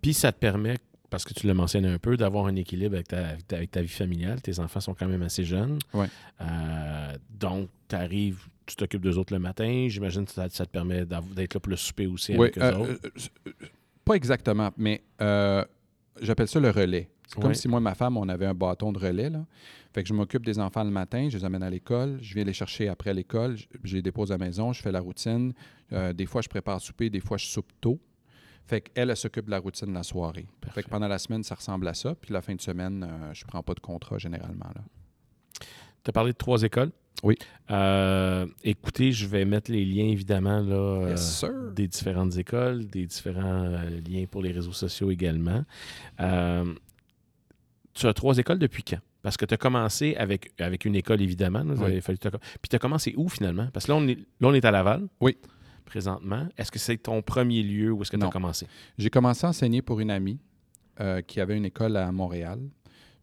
[0.00, 0.76] Puis ça te permet,
[1.10, 3.88] parce que tu l'as mentionné un peu, d'avoir un équilibre avec ta, avec ta- vie
[3.88, 4.40] familiale.
[4.42, 5.78] Tes enfants sont quand même assez jeunes.
[5.92, 6.06] Ouais.
[7.30, 8.40] Donc, tu arrives,
[8.70, 9.86] tu t'occupes d'eux autres le matin.
[9.88, 12.62] J'imagine que ça, ça te permet d'être là pour le souper aussi Oui, avec eux
[12.62, 13.00] euh, autres.
[13.46, 13.50] euh,
[14.04, 15.64] pas exactement, mais euh,
[16.20, 17.08] j'appelle ça le relais.
[17.26, 19.28] C'est comme si moi et ma femme, on avait un bâton de relais.
[19.28, 19.44] Là.
[19.92, 22.44] Fait que je m'occupe des enfants le matin, je les amène à l'école, je viens
[22.44, 25.52] les chercher après l'école, je, je les dépose à la maison, je fais la routine.
[25.92, 28.00] Euh, des fois, je prépare souper, des fois, je soupe tôt.
[28.64, 30.46] Fait qu'elle, elle s'occupe de la routine la soirée.
[30.70, 32.14] Fait que pendant la semaine, ça ressemble à ça.
[32.14, 34.66] Puis la fin de semaine, euh, je prends pas de contrat généralement.
[35.60, 36.92] Tu as parlé de trois écoles.
[37.24, 37.36] Oui.
[37.70, 41.50] Euh, écoutez, je vais mettre les liens, évidemment, là, Yes, sir.
[41.74, 45.64] des différentes écoles, des différents euh, liens pour les réseaux sociaux également.
[46.20, 46.72] Euh,
[47.94, 48.98] tu as trois écoles depuis quand?
[49.22, 51.64] Parce que tu as commencé avec, avec une école, évidemment.
[51.64, 52.00] là, Oui.
[52.00, 53.68] fallu Puis tu as commencé où, finalement?
[53.72, 55.08] Parce que là, on est, là, on est à Laval.
[55.20, 55.36] Oui.
[55.84, 56.46] Présentement.
[56.56, 58.66] Est-ce que c'est ton premier lieu où est-ce que tu as commencé?
[58.96, 60.38] J'ai commencé à enseigner pour une amie
[61.00, 62.60] euh, qui avait une école à Montréal.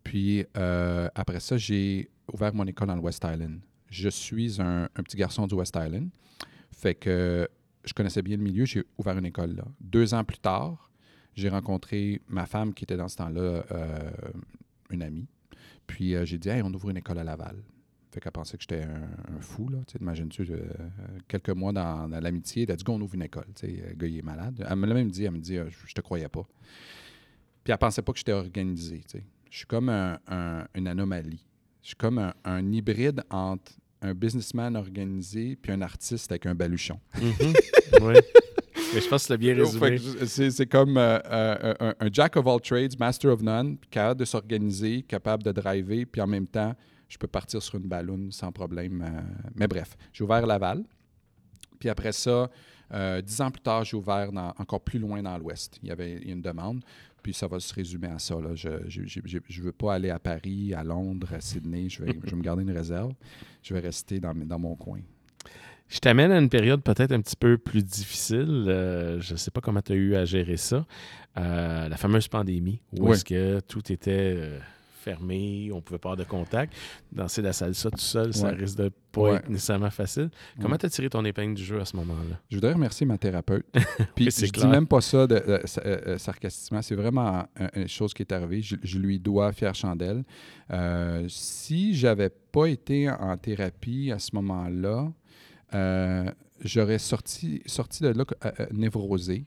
[0.04, 3.60] Puis euh, après ça, j'ai ouvert mon école dans le West Island.
[3.96, 6.10] Je suis un, petit garçon du West Island.
[6.70, 7.48] Fait que
[7.86, 9.64] je connaissais bien le milieu, j'ai ouvert une école là.
[9.80, 10.92] Deux ans plus tard,
[11.34, 14.12] j'ai rencontré ma femme qui était dans ce temps-là euh,
[14.90, 15.28] une amie.
[15.88, 17.56] Puis euh, j'ai dit, hey, on ouvre une école à Laval.
[18.12, 19.78] Fait qu'elle pensait que j'étais un, fou, là.
[19.88, 20.68] Tu sais, imagines-tu, euh,
[21.30, 23.48] quelques mois dans, l'amitié, elle a dit, on ouvre une école.
[23.56, 24.66] Tu sais, le gars, est malade.
[24.70, 26.46] Elle me l'a même dit, elle me dit, euh, je, te croyais pas.
[27.64, 29.04] Puis elle pensait pas que j'étais organisé.
[29.50, 31.46] Je suis comme un- un- une anomalie.
[31.82, 33.72] Je suis comme un hybride entre
[34.10, 37.00] un businessman organisé puis un artiste avec un baluchon.
[38.02, 38.14] oui.
[38.94, 39.98] Mais je pense que l'as bien résumé.
[40.28, 44.20] C'est c'est comme euh, euh, un, un jack of all trades, master of none, capable
[44.20, 46.74] de s'organiser, capable de driver, puis en même temps,
[47.10, 49.02] je peux partir sur une balloune sans problème.
[49.02, 49.22] euh,
[49.56, 50.84] mais bref, j'ai ouvert Laval.
[51.80, 52.50] Puis après ça,
[53.24, 55.78] dix ans plus tard, j'ai ouvert dans- encore plus loin dans l'Ouest.
[55.84, 56.82] Il y avait une demande.
[57.26, 58.36] Puis ça va se résumer à ça.
[58.36, 58.54] Là.
[58.54, 61.90] Je ne veux pas aller à Paris, à Londres, à Sydney.
[61.90, 63.14] Je vais, je vais me garder une réserve.
[63.64, 65.00] Je vais rester dans, mon coin.
[65.88, 68.66] Je t'amène à une période peut-être un petit peu plus difficile.
[68.68, 70.86] Euh, je ne sais pas comment tu as eu à gérer ça.
[71.38, 73.14] Euh, la fameuse pandémie, où Oui.
[73.14, 74.60] est-ce que tout était euh,
[75.06, 76.74] fermé, on ne pouvait pas avoir de contact.
[77.12, 79.36] Danser la salsa tout seul, ça risque de pas Ouais.
[79.36, 80.30] être nécessairement facile.
[80.62, 82.38] Comment tu as tiré ton épingle du jeu à ce moment-là?
[82.50, 83.66] Je voudrais remercier ma thérapeute.
[84.16, 84.66] Puis Oui, je clair.
[84.66, 86.82] dis même pas ça de, de- sa- euh, euh, sarcastiquement.
[86.82, 88.62] C'est vraiment un- une chose qui est arrivée.
[88.62, 90.24] Je, je lui dois fière chandelle.
[90.72, 95.12] Euh, si j'avais pas été en thérapie à ce moment-là,
[95.74, 96.30] euh,
[96.62, 99.46] j'aurais sorti, sorti de là euh, euh, névrosé.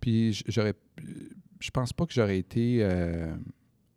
[0.00, 0.74] Puis j'aurais,
[1.60, 3.34] je pense pas que j'aurais été euh,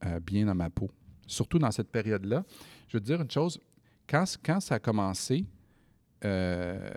[0.06, 0.90] euh, bien dans ma peau.
[1.28, 2.44] Surtout dans cette période-là.
[2.88, 3.60] Je veux te dire une chose.
[4.08, 4.26] Quand,
[4.60, 5.46] ça a commencé,
[6.26, 6.90] euh,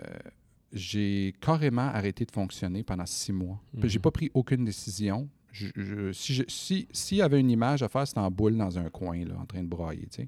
[0.73, 3.61] j'ai carrément arrêté de fonctionner pendant six mois.
[3.79, 4.03] Puis J'ai Mhm.
[4.03, 5.29] pas pris aucune décision.
[5.51, 8.77] Je- je- si si- s'il y avait une image à faire, c'était en boule dans
[8.77, 10.27] un coin, là, en train de tu sais.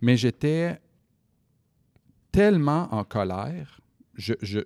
[0.00, 0.78] Mais j'étais
[2.30, 3.80] tellement en colère.
[4.14, 4.60] Je je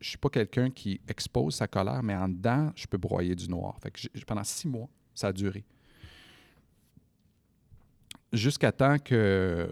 [0.00, 3.78] suis pas quelqu'un qui expose sa colère, mais en dedans, je peux broyer du noir.
[3.80, 5.64] Fait que pendant six mois, ça a duré.
[8.32, 9.66] Jusqu'à temps que euh,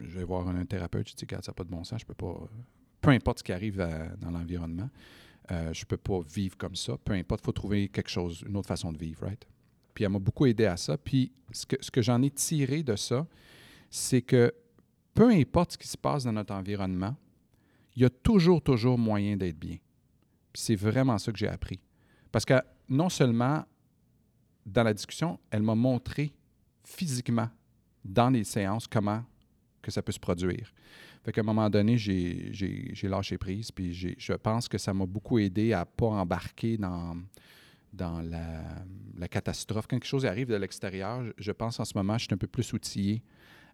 [0.00, 2.06] je, vais voir un thérapeute, je dis, regarde, ça n'a pas de bon sens, je
[2.06, 2.34] peux pas.
[3.00, 4.88] Peu importe ce qui arrive dans l'environnement,
[5.50, 6.96] euh, je peux pas vivre comme ça.
[6.98, 9.46] Peu importe, il faut trouver quelque chose, une autre façon de vivre, right?
[9.94, 10.96] Puis elle m'a beaucoup aidé à ça.
[10.96, 13.26] Puis ce que, ce que j'en ai tiré de ça,
[13.90, 14.52] c'est que
[15.14, 17.16] peu importe ce qui se passe dans notre environnement,
[17.96, 19.76] il y a toujours, toujours moyen d'être bien.
[20.54, 21.80] C'est vraiment ça que j'ai appris.
[22.32, 22.54] Parce que
[22.88, 23.64] non seulement
[24.66, 26.32] dans la discussion, elle m'a montré
[26.84, 27.48] physiquement
[28.04, 29.24] dans les séances comment
[29.82, 30.72] que ça peut se produire.
[31.24, 32.52] Fait qu'à un moment donné, j'ai,
[33.04, 37.16] lâché prise, puis je pense que ça m'a beaucoup aidé à ne pas embarquer dans,
[37.92, 38.62] dans la,
[39.18, 39.86] la catastrophe.
[39.86, 42.38] Quand quelque chose arrive de l'extérieur, je, je pense en ce moment, je suis un
[42.38, 43.22] peu plus outillé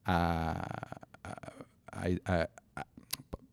[0.05, 0.61] à,
[1.23, 1.53] à-
[1.93, 2.87] à- à- à-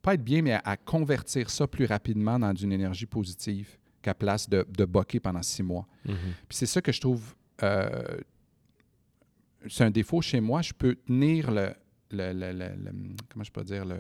[0.02, 4.50] pas être bien, mais à, convertir ça plus rapidement dans une énergie positive qu'à place
[4.50, 5.88] de, de boquer pendant six mois.
[6.06, 6.16] Mhm.
[6.50, 7.36] Puis c'est ça que je trouve.
[7.62, 8.18] euh,
[9.68, 10.62] c'est un défaut chez moi.
[10.62, 11.74] Je peux tenir le.
[12.12, 13.98] le- le- comment je peux dire le.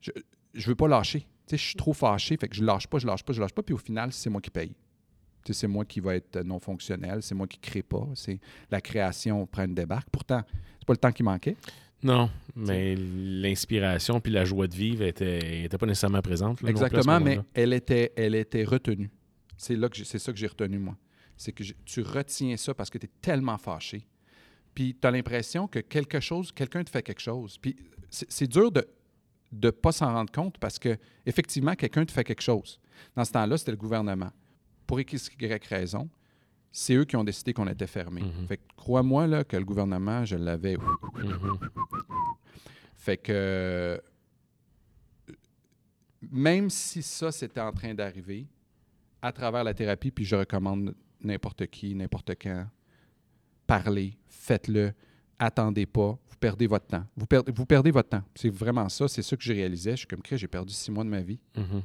[0.00, 0.10] Je,
[0.54, 1.20] je veux pas lâcher.
[1.20, 3.40] Tu sais, je suis trop fâché, fait que je lâche pas, je lâche pas, je
[3.40, 3.62] lâche pas.
[3.62, 4.74] Puis au final, c'est moi qui paye.
[5.44, 8.06] Tu sais, c'est moi qui va être non fonctionnel, c'est moi qui crée pas.
[8.14, 8.38] C'est
[8.70, 10.08] la création prend une débarque.
[10.10, 10.42] Pourtant,
[10.78, 11.56] c'est pas le temps qui manquait.
[12.02, 16.62] Non, mais l'inspiration puis la joie de vivre était, était pas nécessairement présente.
[16.62, 19.10] là, non Exactement, mais elle était, elle était retenue.
[19.56, 20.96] C'est là que c'est ça que j'ai retenu, moi.
[21.36, 24.06] C'est que tu retiens ça parce que tu es tellement fâché.
[24.74, 27.58] Puis tu as l'impression que quelque chose, quelqu'un te fait quelque chose.
[27.58, 27.76] Puis
[28.08, 28.86] c'est dur de
[29.52, 30.96] ne pas s'en rendre compte parce que
[31.26, 32.80] effectivement quelqu'un te fait quelque chose.
[33.16, 34.30] Dans ce temps-là, c'était le gouvernement.
[34.86, 36.08] Pour X, Y raison,
[36.72, 38.22] c'est eux qui ont décidé qu'on était fermé.
[38.22, 38.46] Mhm.
[38.46, 40.76] Fait que crois-moi là, que le gouvernement, je l'avais.
[40.76, 41.58] Mhm.
[42.96, 44.00] Fait que
[46.30, 48.46] même si ça, c'était en train d'arriver,
[49.22, 52.66] à travers la thérapie, puis je recommande n'importe qui, n'importe quand,
[53.78, 54.92] parlez, faites-le,
[55.38, 57.04] attendez pas, vous perdez votre temps.
[57.16, 58.22] Vous perdez, vous perdez votre temps.
[58.34, 59.92] C'est vraiment ça, c'est ça que je réalisais.
[59.92, 61.38] Je suis comme, j'ai perdu six mois de ma vie.
[61.56, 61.82] Mhm.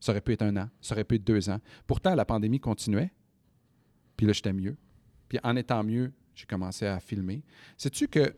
[0.00, 1.60] Ça aurait pu être un an, ça aurait pu être deux ans.
[1.86, 3.10] Pourtant, la pandémie continuait,
[4.16, 4.76] puis là, j'étais mieux.
[5.28, 7.42] Puis en étant mieux, j'ai commencé à filmer.
[7.76, 8.34] Sais-tu que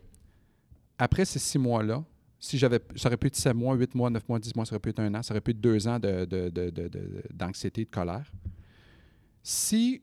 [0.98, 2.04] après ces six mois-là,
[2.44, 4.72] Si j'avais, ça aurait pu être 7 mois, 8 mois, 9 mois, 10 mois, ça
[4.74, 6.88] aurait pu être un an, ça aurait pu être deux ans de, de- de- de-
[6.88, 8.28] de- d'anxiété, de colère.
[9.42, 10.02] Si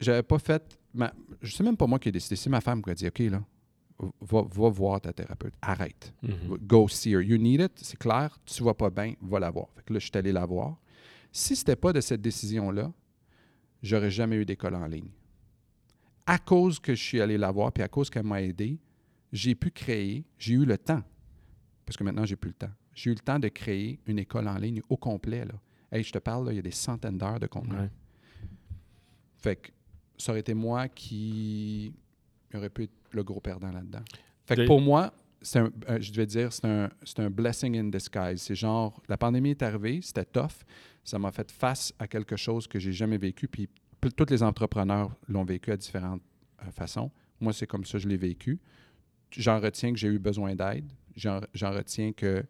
[0.00, 0.76] j'avais pas fait.
[0.94, 2.36] Ma, je sais même pas moi qui ai décidé.
[2.36, 3.42] C'est ma femme qui a dit OK, là,
[4.20, 5.54] va, va voir ta thérapeute.
[5.60, 6.14] Arrête.
[6.22, 6.58] Mhm.
[6.62, 7.20] Go see her.
[7.20, 8.38] You need it, c'est clair.
[8.44, 9.68] Tu vas pas bien, va la voir.
[9.74, 10.76] Fait que là, je suis allé la voir.
[11.32, 12.92] Si c'était pas de cette décision-là,
[13.82, 15.10] j'aurais jamais eu d'école en ligne.
[16.26, 18.78] À cause que je suis allé la voir, puis à cause qu'elle m'a aidé,
[19.32, 21.02] j'ai pu créer, j'ai eu le temps,
[21.84, 22.70] parce que maintenant, j'ai plus le temps.
[22.94, 25.44] J'ai eu le temps de créer une école en ligne au complet.
[25.44, 25.54] Là.
[25.90, 27.76] Hey, je te parle, là, il y a des centaines d'heures de contenu.
[27.76, 27.90] Ouais.
[29.36, 29.70] Fait que
[30.18, 31.92] ça aurait été moi qui
[32.54, 34.02] aurait pu être le gros perdant là-dedans.
[34.46, 35.12] Fait que De- pour moi,
[35.42, 38.42] c'est un, euh, je devais dire, c'est un, c'est un blessing in disguise.
[38.42, 40.64] C'est genre, la pandémie est arrivée, c'était tough.
[41.02, 43.48] Ça m'a fait face à quelque chose que j'ai jamais vécu.
[43.48, 43.68] Puis
[44.16, 46.22] tous les entrepreneurs l'ont vécu à différentes
[46.62, 47.10] euh, façons.
[47.40, 48.60] Moi, c'est comme ça que je l'ai vécu.
[49.30, 50.90] J'en retiens que j'ai eu besoin d'aide.
[51.16, 51.40] J'en
[51.72, 52.44] retiens que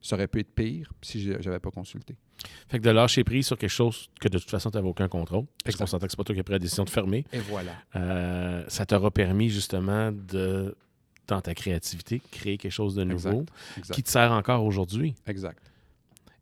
[0.00, 2.16] ça aurait pu être pire si je n'avais pas consulté.
[2.68, 5.08] Fait que de lâcher prise sur quelque chose que de toute façon, tu n'avais aucun
[5.08, 5.44] contrôle.
[5.64, 7.24] Parce qu'on sentait que c'est pas toi qui as pris la décision de fermer.
[7.32, 7.72] Et voilà.
[7.96, 10.76] Euh, ça t'aura permis justement de,
[11.26, 13.44] dans ta créativité, créer quelque chose de nouveau
[13.76, 13.94] Exact.
[13.94, 15.14] qui te sert encore aujourd'hui.
[15.26, 15.70] Exact.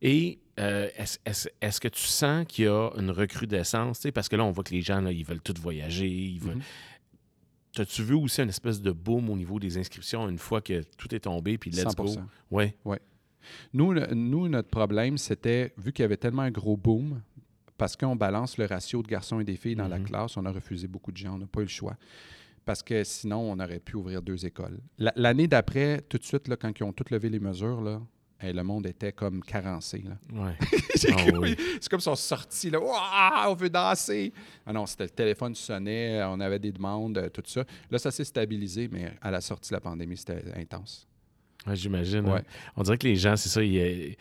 [0.03, 3.99] Et euh, est-ce que tu sens qu'il y a une recrudescence?
[3.99, 6.09] Tu sais, Parce que là, on voit que les gens, là, ils veulent tous voyager.
[6.09, 6.57] Ils veulent...
[6.57, 6.63] Mhm.
[7.75, 11.15] T'as-tu vu aussi une espèce de boom au niveau des inscriptions une fois que tout
[11.15, 12.17] est tombé, puis let's 100 go?
[12.51, 12.75] Ouais.
[13.73, 17.21] Nous, le- nous, notre problème, c'était, vu qu'il y avait tellement un gros boom,
[17.77, 20.05] parce qu'on balance le ratio de garçons et des filles dans la Mhm.
[20.07, 21.97] classe, on a refusé beaucoup de gens, on n'a pas eu le choix.
[22.65, 24.79] Parce que sinon, on aurait pu ouvrir deux écoles.
[24.99, 28.01] La- L'année d'après, tout de suite, là, quand ils ont toutes levé les mesures, là,
[28.41, 30.05] hey, le monde était comme carencé.
[30.33, 30.55] Ouais.
[31.17, 31.57] Ah oui.
[31.81, 34.33] C'est comme si on sortit, là, Ouah, on veut danser.
[34.67, 37.65] Ah non, c'était le téléphone sonnait, on avait des demandes, euh, tout ça.
[37.91, 41.07] Là, ça s'est stabilisé, mais à la sortie de la pandémie, c'était intense.
[41.69, 42.29] Ouais, J'imagine.
[42.29, 42.43] hein.
[42.77, 43.63] On dirait que les gens, c'est ça.
[43.63, 44.17] ils,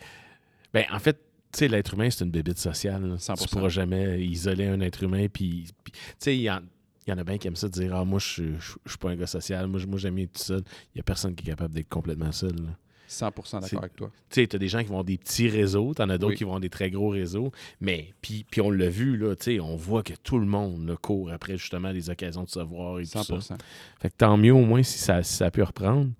[0.74, 1.14] Ben, en fait,
[1.52, 3.02] tu sais, l'être humain, c'est une bébite sociale.
[3.08, 3.16] là.
[3.18, 3.42] 100%.
[3.42, 5.26] Tu pourras jamais isoler un être humain.
[5.32, 6.60] Puis, tu sais, il y, en-
[7.06, 9.10] il y en a bien qui aiment ça dire Ah, moi, je je suis pas
[9.10, 9.66] un gars social.
[9.66, 10.62] Moi, je- moi j'aime être tout seul.
[10.94, 12.54] Il y a personne qui est capable d'être complètement seul.
[12.56, 12.76] là.
[13.10, 14.10] 100 C'est- d'accord avec toi.
[14.28, 16.36] Tu sais, t'as des gens qui vont des petits réseaux, t'en as d'autres Oui.
[16.36, 19.44] qui vont avoir des très gros réseaux, mais puis, puis on l'a vu, là, tu
[19.44, 22.60] sais, on voit que tout le monde là, court après justement les occasions de se
[22.60, 23.56] voir et tout 100 ça.
[23.98, 26.10] Fait que tant mieux au moins si ça, si ça a pu reprendre.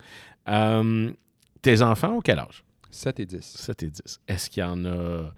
[0.49, 1.13] Euh,
[1.63, 2.65] tes enfants ont quel âge?
[2.91, 3.41] 7 et 10.
[3.43, 4.21] 7 et 10.
[4.27, 5.33] Est-ce qu'il y en a.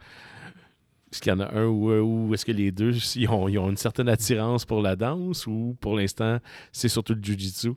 [1.13, 3.59] Est-ce qu'il y en a un ou, ou est-ce que les deux ils ont, ils
[3.59, 6.39] ont une certaine attirance pour la danse ou pour l'instant
[6.71, 7.73] c'est surtout le jujitsu?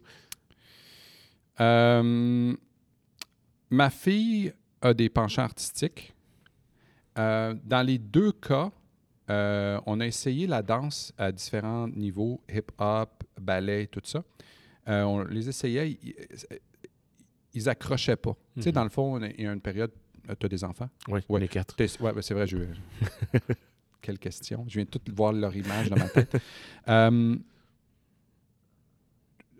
[1.59, 2.55] Euh,
[3.71, 6.13] ma fille a des penchants artistiques.
[7.17, 8.71] Euh, dans les deux cas,
[9.29, 14.23] euh, on a essayé la danse à différents niveaux, hip-hop, ballet, tout ça.
[14.88, 15.97] Euh, on les essayait,
[17.53, 18.35] ils, accrochaient pas.
[18.55, 18.75] Tu sais, Mhm.
[18.75, 19.91] dans le fond, il y a une période,
[20.39, 20.89] tu as des enfants?
[21.07, 21.39] Oui, Ouais.
[21.41, 21.75] les quatre.
[22.01, 22.57] Ouais, c'est vrai, je...
[24.01, 24.65] Quelle question.
[24.67, 26.35] Je viens de tout voir leur image dans ma tête.
[26.89, 27.37] Euh,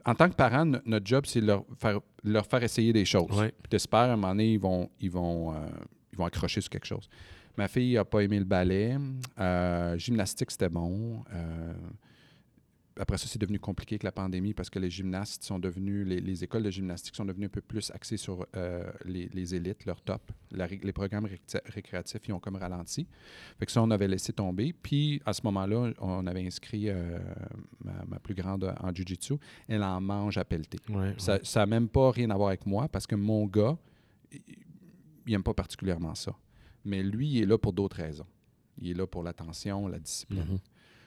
[0.06, 3.32] en tant que parent, no- notre job, c'est leur faire, leur faire essayer des choses.
[3.40, 3.54] Ouais.
[3.62, 5.68] Puis t'espères, à un moment donné, ils vont, ils vont, euh,
[6.12, 7.08] ils vont accrocher sur quelque chose.
[7.58, 8.98] Ma fille n'a pas aimé le ballet.
[9.40, 11.24] Euh, gymnastique, c'était bon.
[13.00, 16.20] Après ça, c'est devenu compliqué avec la pandémie parce que les gymnastes sont devenus, les,
[16.20, 19.86] les écoles de gymnastique sont devenues un peu plus axées sur euh, les, les élites,
[19.86, 20.22] leur top.
[20.52, 23.08] La les programmes récré- récréatifs, ils ont comme ralenti.
[23.58, 24.74] Fait que ça, on avait laissé tomber.
[24.74, 27.18] Puis, à ce moment-là, on avait inscrit euh,
[27.84, 29.34] ma, ma plus grande en jiu-jitsu.
[29.68, 30.78] Elle en mange à pelleter.
[30.90, 33.76] Ouais, Ça n'a même pas rien à voir avec moi parce que mon gars,
[34.32, 36.36] il n'aime pas particulièrement ça.
[36.86, 38.26] Mais lui, il est là pour d'autres raisons.
[38.80, 40.46] Il est là pour l'attention, la discipline.
[40.50, 40.60] Mhm.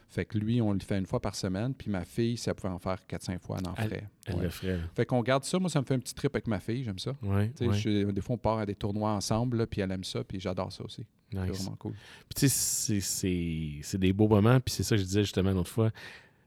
[0.08, 1.74] Fait que lui, on le fait une fois par semaine.
[1.74, 4.08] Puis ma fille, si elle pouvait en faire 4-5 fois, elle en ferait.
[4.26, 4.42] Elle Ouais.
[4.44, 4.78] le ferait.
[4.94, 5.58] Fait qu'on garde ça.
[5.58, 6.84] Moi, ça me fait un petit trip avec ma fille.
[6.84, 7.12] J'aime ça.
[7.22, 10.22] Ouais, je- des fois, on part à des tournois ensemble, là, puis elle aime ça,
[10.24, 11.04] puis j'adore ça aussi.
[11.32, 11.60] C'est Nice.
[11.62, 11.92] vraiment cool.
[11.92, 15.22] Puis tu sais, c'est- c'est c'est des beaux moments, puis c'est ça que je disais
[15.22, 15.90] justement l'autre fois.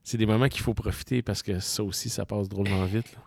[0.03, 3.11] C'est des moments qu'il faut profiter parce que ça aussi, ça passe drôlement vite.
[3.13, 3.19] là.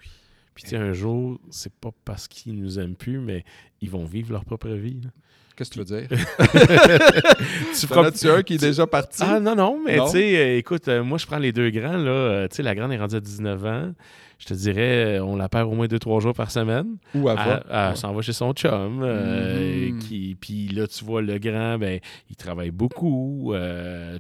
[0.54, 3.44] Puis tu sais, un jour, c'est pas parce qu'ils nous aiment plus, mais
[3.80, 5.00] ils vont vivre leur propre vie.
[5.56, 6.08] Qu'est-ce que tu veux dire?
[7.78, 9.22] tu T'en as-tu un qui est déjà parti?
[9.24, 11.96] Ah non, non, mais tu sais, euh, écoute, euh, moi je prends les deux grands,
[11.96, 12.10] là.
[12.10, 13.92] euh, tu sais, la grande est rendue à 19 ans.
[14.38, 16.96] Je te dirais, on la perd au moins 2-3 jours par semaine.
[17.14, 17.60] Ou Elle, avant?
[17.70, 18.96] elle s'en va chez son chum.
[19.04, 19.98] Mhm.
[20.00, 23.52] qui, puis là, tu vois, le grand, ben, il travaille beaucoup.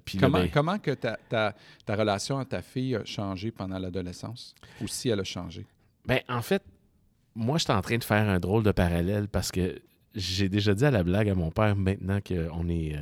[0.04, 1.54] puis là, Comment, ben, comment que ta, ta,
[1.84, 4.54] ta relation à ta fille a changé pendant l'adolescence?
[4.80, 5.66] Ou si elle a changé?
[6.06, 6.62] Ben, en fait,
[7.34, 9.80] moi, j'étais en train de faire un drôle de parallèle parce que
[10.14, 12.96] j'ai déjà dit à la blague à mon père, maintenant qu'on est.
[12.96, 13.00] euh,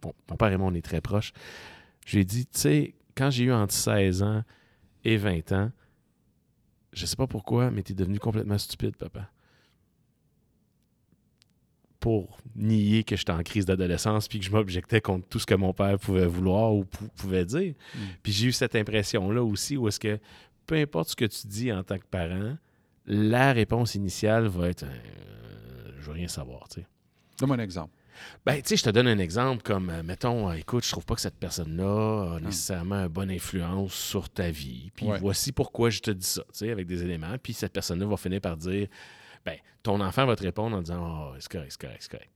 [0.00, 1.32] bon, mon père et moi, on est très proches.
[2.06, 4.42] J'ai dit, tu sais, quand j'ai eu entre 16 ans
[5.04, 5.70] et 20 ans,
[6.92, 9.30] je sais pas pourquoi, mais t'es devenu complètement stupide, papa.
[12.00, 15.54] pour nier que j'étais en crise d'adolescence puis que je m'objectais contre tout ce que
[15.54, 17.74] mon père pouvait vouloir ou pou- pouvait dire.
[17.94, 17.98] Mm.
[18.24, 20.18] Puis j'ai eu cette impression-là aussi où est-ce que
[20.66, 22.56] peu importe ce que tu dis en tant que parent,
[23.06, 24.88] la réponse initiale va être euh,
[26.02, 26.86] je veux rien savoir, tu sais.
[27.38, 27.92] Donne-moi un exemple.
[28.44, 31.04] Ben, tu sais, je te donne un exemple comme, euh, mettons, euh, écoute, je trouve
[31.06, 34.90] pas que cette personne-là a nécessairement une bonne influence sur ta vie.
[34.94, 35.18] Puis Ouais.
[35.18, 37.36] voici pourquoi je te dis ça, tu sais, avec des éléments.
[37.42, 38.86] Puis cette personne-là va finir par dire,
[39.46, 42.30] ben, ton enfant va te répondre en disant, oh, c'est correct, c'est correct, c'est correct.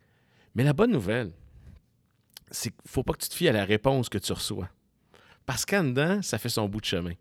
[0.54, 1.30] Mais la bonne nouvelle,
[2.50, 4.68] c'est qu'il faut pas que tu te fies à la réponse que tu reçois.
[5.44, 7.12] Parce qu'en dedans, ça fait son bout de chemin.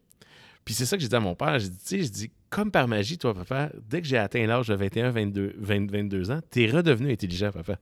[0.64, 1.60] Puis c'est ça que j'ai dit à mon père.
[1.60, 4.47] J'ai dit, tu sais, je dis, comme par magie, toi, papa, dès que j'ai atteint
[4.47, 7.78] l'âge de 21, 22, 20, 22 ans, t'es redevenu intelligent, papa.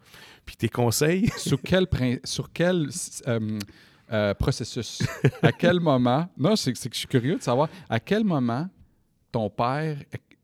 [0.47, 1.86] Puis tes conseils, sur quel,
[2.24, 2.88] sur quel
[3.28, 3.59] euh,
[4.11, 5.03] euh, processus?
[5.43, 6.28] à quel moment?
[6.36, 8.67] Non, c'est que je suis curieux de savoir à quel moment
[9.32, 9.95] ton père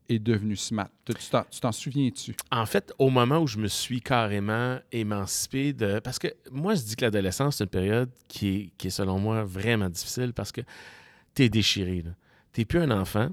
[0.08, 0.90] est devenu smart?
[1.04, 2.36] Tu t'en- tu t'en souviens-tu?
[2.52, 5.98] En fait, au moment où je me suis carrément émancipé de.
[5.98, 9.18] Parce que moi, je dis que l'adolescence, c'est une période qui est, qui est, selon
[9.18, 10.60] moi, vraiment difficile parce que
[11.34, 12.04] t'es déchiré.
[12.52, 13.30] T'es plus un enfant.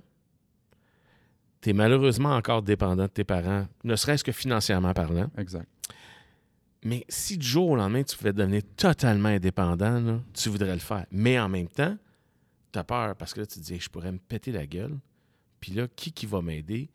[1.61, 5.29] T'es malheureusement encore dépendant de tes parents, ne serait-ce que financièrement parlant.
[5.37, 5.67] Exact.
[6.83, 10.79] Mais si du jour au lendemain, tu pouvais devenir totalement indépendant, là, tu voudrais le
[10.79, 11.05] faire.
[11.11, 11.97] Mais en même temps,
[12.71, 14.95] tu as peur parce que là, tu te dis, je pourrais me péter la gueule.
[15.59, 16.89] Puis là, qui qui va m'aider?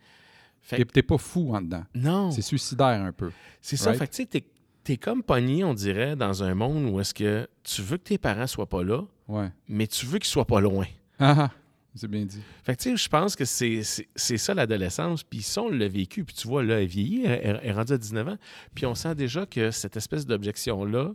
[0.61, 1.85] Fait T'es pas fou en dedans.
[1.97, 3.33] non, C'est suicidaire un peu.
[3.61, 3.91] c'est ça.
[3.91, 3.99] right?
[3.99, 4.45] Fait que tu sais, t'es,
[4.85, 8.19] t'es comme pogné, on dirait, dans un monde où est-ce que tu veux que tes
[8.19, 9.51] parents soient pas là, Ouais.
[9.69, 10.87] mais tu veux qu'ils soient pas loin.
[11.19, 11.51] Ah, ah,
[11.95, 12.41] c'est bien dit.
[12.63, 13.83] Fait que tu sais, je pense que c'est,
[14.17, 15.23] ça l'adolescence.
[15.23, 16.25] Puis ça, on l'a vécu.
[16.25, 18.39] Puis tu vois, là, elle vieillit, elle, elle est rendue à 19 ans.
[18.75, 21.13] Puis on sent déjà que cette espèce d'objection-là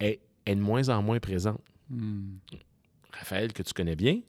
[0.00, 1.62] est, est de moins en moins présente.
[1.88, 2.36] Hmm.
[3.12, 4.20] Raphaël, que tu connais bien,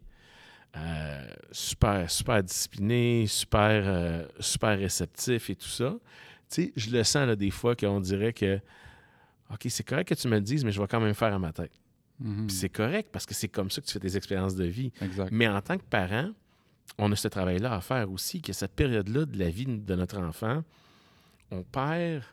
[0.76, 5.96] euh, super, super discipliné, super, euh, super réceptif et tout ça.
[6.50, 8.60] Tu sais, je le sens là, des fois qu'on dirait que,
[9.52, 11.40] OK, c'est correct que tu me le dises, mais je vais quand même faire à
[11.40, 11.72] ma tête.
[12.20, 12.48] Mhm.
[12.48, 14.92] Puis c'est correct parce que c'est comme ça que tu fais tes expériences de vie.
[15.02, 15.30] Exact.
[15.32, 16.30] Mais en tant que parent,
[16.98, 20.20] on a ce travail-là à faire aussi, que cette période-là de la vie de notre
[20.20, 20.64] enfant,
[21.52, 22.24] on perd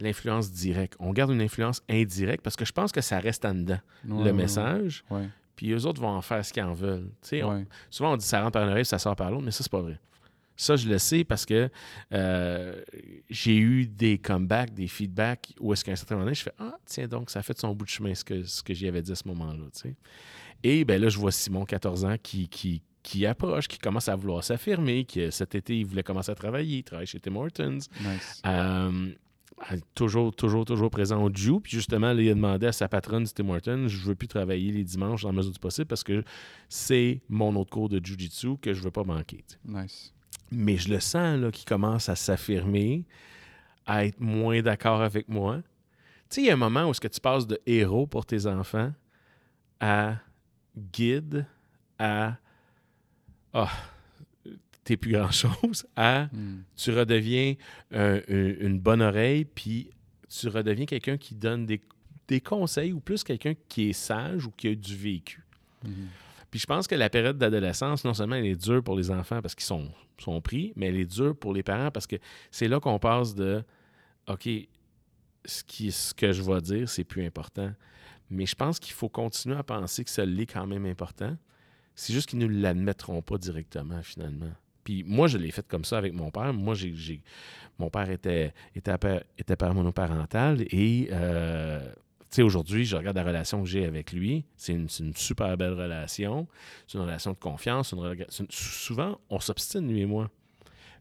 [0.00, 0.96] l'influence directe.
[0.98, 4.24] On garde une influence indirecte parce que je pense que ça reste en dedans, Ouais,
[4.24, 5.04] le message.
[5.10, 5.28] Ouais.
[5.56, 7.10] Puis eux autres vont en faire ce qu'ils en veulent.
[7.32, 9.62] On- souvent, on dit ça rentre par une oreille, ça sort par l'autre, mais ça,
[9.62, 10.00] c'est pas vrai.
[10.56, 11.68] Ça, je le sais parce que
[12.12, 12.80] euh,
[13.28, 16.52] j'ai eu des comebacks, des feedbacks où est-ce qu'à un certain moment donné, je fais
[16.58, 18.86] Ah, tiens donc, ça a fait son bout de chemin ce que, ce que j'y
[18.86, 19.64] avais dit à ce moment-là.
[19.74, 19.96] tu sais.
[20.62, 24.16] Et ben là, je vois Simon, 14 ans, qui, qui, qui approche, qui commence à
[24.16, 27.78] vouloir s'affirmer, qui cet été, il voulait commencer à travailler, il travaille chez Tim Hortons.
[28.00, 28.40] Nice.
[28.46, 29.10] Euh,
[29.94, 31.60] toujours, toujours, toujours présent au Jew.
[31.62, 34.72] Puis justement, là, il a demandé à sa patronne Tim Hortons, je veux plus travailler
[34.72, 36.24] les dimanches dans la mesure du possible parce que
[36.68, 39.44] c'est mon autre cours de Jiu-Jitsu que je veux pas manquer.
[39.48, 39.82] tu sais.
[39.82, 40.13] Nice.
[40.50, 43.04] Mais je le sens là, qu'il commence à s'affirmer,
[43.86, 45.56] à être moins d'accord avec moi.
[46.28, 48.26] Tu sais, il y a un moment où est-ce que tu passes de héros pour
[48.26, 48.92] tes enfants
[49.80, 50.16] à
[50.76, 51.46] guide,
[51.98, 52.36] à
[53.52, 53.70] ah,
[54.82, 56.62] t'es plus grand-chose, à Hmm.
[56.76, 57.54] tu redeviens
[57.94, 59.90] euh, une, bonne oreille, puis
[60.28, 61.80] tu redeviens quelqu'un qui donne des,
[62.28, 65.42] des conseils ou plus quelqu'un qui est sage ou qui a du vécu.
[65.84, 66.08] Mhm.
[66.50, 69.42] Puis je pense que la période d'adolescence, non seulement elle est dure pour les enfants
[69.42, 72.16] parce qu'ils sont, sont pris, mais elle est dure pour les parents parce que
[72.50, 73.62] c'est là qu'on passe de
[74.28, 74.48] OK,
[75.44, 77.72] ce, qui, ce que je vais dire, c'est plus important.
[78.30, 81.36] Mais je pense qu'il faut continuer à penser que ça l'est quand même important.
[81.94, 84.50] C'est juste qu'ils ne l'admettront pas directement, finalement.
[84.82, 86.52] Puis moi, je l'ai fait comme ça avec mon père.
[86.52, 87.22] Moi, j'ai,
[87.78, 91.92] mon père était, était, père, était monoparental et euh,
[92.34, 94.44] sais, aujourd'hui, je regarde la relation que j'ai avec lui.
[94.56, 96.46] C'est une, super belle relation.
[96.86, 97.92] C'est une relation de confiance.
[97.92, 100.30] une rela- c'est une- souvent, on s'obstine, lui et moi.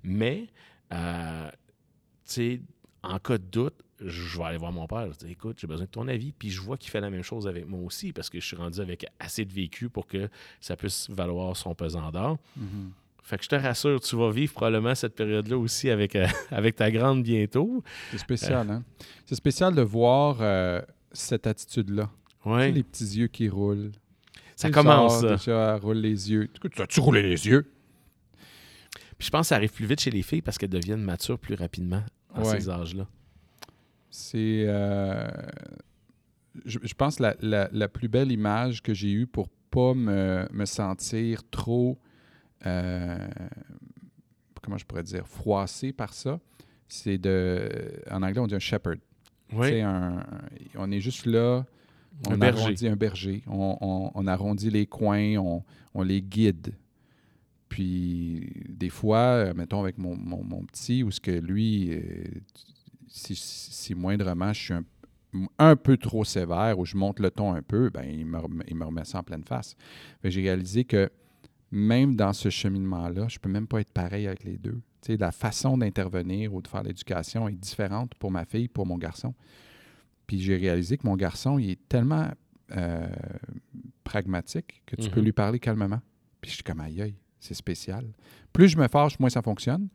[0.03, 0.47] Mais,
[0.93, 1.55] euh, tu
[2.25, 2.61] sais,
[3.03, 5.07] en cas de doute, je vais aller voir mon père.
[5.13, 6.33] Je dis, écoute, j'ai besoin de ton avis.
[6.33, 8.57] Puis je vois qu'il fait la même chose avec moi aussi parce que je suis
[8.57, 10.29] rendu avec assez de vécu pour que
[10.59, 12.37] ça puisse valoir son pesant d'or.
[12.57, 12.91] Mhm.
[13.25, 16.75] Fait que je te rassure, tu vas vivre probablement cette période-là aussi avec, euh, avec
[16.75, 17.81] ta grande bientôt.
[18.11, 18.83] C'est spécial, hein?
[19.25, 20.81] C'est spécial de voir euh,
[21.13, 22.09] cette attitude-là?
[22.43, 22.71] Tu sais, Ouais.
[22.71, 23.91] les petits yeux qui roulent.
[24.55, 25.21] Ça Tu commence.
[25.21, 26.49] Déjà, elle roule les yeux.
[26.71, 27.71] Tu as-tu roulé les yeux?
[29.17, 31.39] Puis je pense que ça arrive plus vite chez les filles parce qu'elles deviennent matures
[31.39, 32.03] plus rapidement
[32.33, 32.59] à Ouais.
[32.59, 33.07] ces âges-là.
[34.09, 34.65] C'est.
[34.67, 35.27] euh,
[36.65, 40.47] je, je pense la, la, la plus belle image que j'ai eue pour pas me,
[40.51, 41.97] me sentir trop.
[42.65, 43.17] euh,
[44.61, 45.27] comment je pourrais dire?
[45.27, 46.39] Froissé par ça.
[46.87, 47.69] C'est de.
[48.11, 48.99] En anglais, on dit un shepherd.
[49.81, 50.23] Un-
[50.77, 51.65] on est juste là.
[52.27, 52.63] On Un berger.
[52.63, 53.43] arrondit un berger.
[53.47, 56.73] On, on- on arrondit les coins, on, on les guide.
[57.69, 62.01] Puis, des fois, euh, mettons avec mon, mon- mon petit, où ce que lui, euh,
[63.07, 64.83] si, si moindrement je suis un,
[65.57, 68.63] un peu trop sévère ou je monte le ton un peu, ben, il, me, remet-
[68.67, 69.75] il me remet ça en pleine face.
[70.23, 71.09] J'ai réalisé que
[71.71, 74.79] même dans ce cheminement-là, je peux même pas être pareil avec les deux.
[75.07, 79.33] La façon d'intervenir ou de faire l'éducation est différente pour ma fille, pour mon garçon.
[80.27, 82.29] Puis j'ai réalisé que mon garçon, il est tellement
[82.71, 83.07] euh,
[84.03, 85.25] pragmatique que tu peux Mhm.
[85.25, 86.01] lui parler calmement.
[86.41, 88.05] Puis je suis comme aïe, aïe, c'est spécial.
[88.51, 89.89] Plus je me fâche, moins ça fonctionne.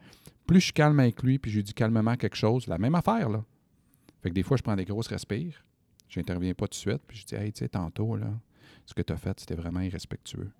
[0.47, 2.95] Plus je suis calme avec lui, puis je lui dis calmement quelque chose, la même
[2.95, 3.45] affaire, là.
[4.23, 5.65] Fait que des fois, je prends des grosses respires.
[6.09, 8.31] Je n'interviens pas tout de suite, puis je dis Hey, tu sais, tantôt, là,
[8.87, 10.51] ce que tu as fait, c'était vraiment irrespectueux.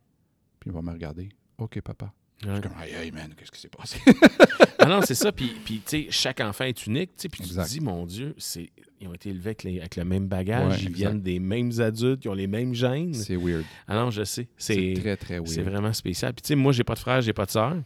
[0.61, 1.29] Puis il va me regarder.
[1.59, 2.13] OK, papa.
[2.47, 3.99] Je suis comme Aïe, aïe, man, qu'est-ce qui s'est passé?
[4.81, 5.33] Ah non, c'est ça.
[5.33, 7.11] Puis, puis, tu sais, chaque enfant est unique.
[7.17, 8.71] tu sais, Puis tu te dis, mon Dieu, c'est,
[9.01, 10.71] ils ont été élevés avec, les- avec le même bagage.
[10.71, 10.97] Ouais, ils exact.
[10.97, 13.13] viennent des mêmes adultes, qui ont les mêmes gènes.
[13.13, 13.65] c'est weird.
[13.89, 14.47] Ah non, je sais.
[14.57, 15.71] C'est C'est, très, très c'est weird.
[15.73, 16.33] vraiment spécial.
[16.33, 17.77] Puis, tu sais, moi, j'ai pas de frère, j'ai pas de sœur.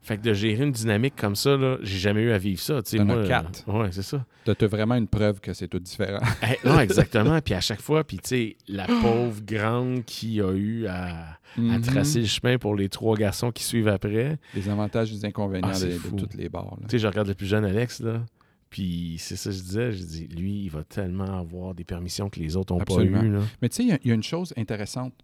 [0.00, 2.80] Fait que de gérer une dynamique comme ça, là, j'ai jamais eu à vivre ça.
[2.82, 3.64] Tu sais, moi, as euh, quatre.
[3.68, 4.24] ouais, c'est ça.
[4.44, 6.20] Tu as vraiment une preuve que c'est tout différent.
[6.42, 7.38] Eh, non, exactement.
[7.42, 11.38] puis à chaque fois, puis tu sais, la pauvre grande qui a eu à, à
[11.58, 11.80] Mhm.
[11.82, 14.38] tracer le chemin pour les trois garçons qui suivent après.
[14.54, 16.76] Les avantages et les inconvénients Ah, de, toutes les barres.
[16.82, 18.22] Tu sais, je regarde le plus jeune Alex, là.
[18.70, 22.28] Puis c'est ça que je disais, je dis, lui, il va tellement avoir des permissions
[22.30, 23.10] que les autres n'ont pas eues.
[23.32, 23.40] Là.
[23.62, 25.14] Mais tu sais, il y a- il y, a une chose intéressante.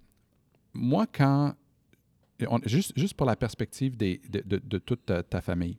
[0.73, 1.55] Moi, quand.
[2.49, 5.79] On- juste, juste pour la perspective des- de, de- de toute ta, ta famille.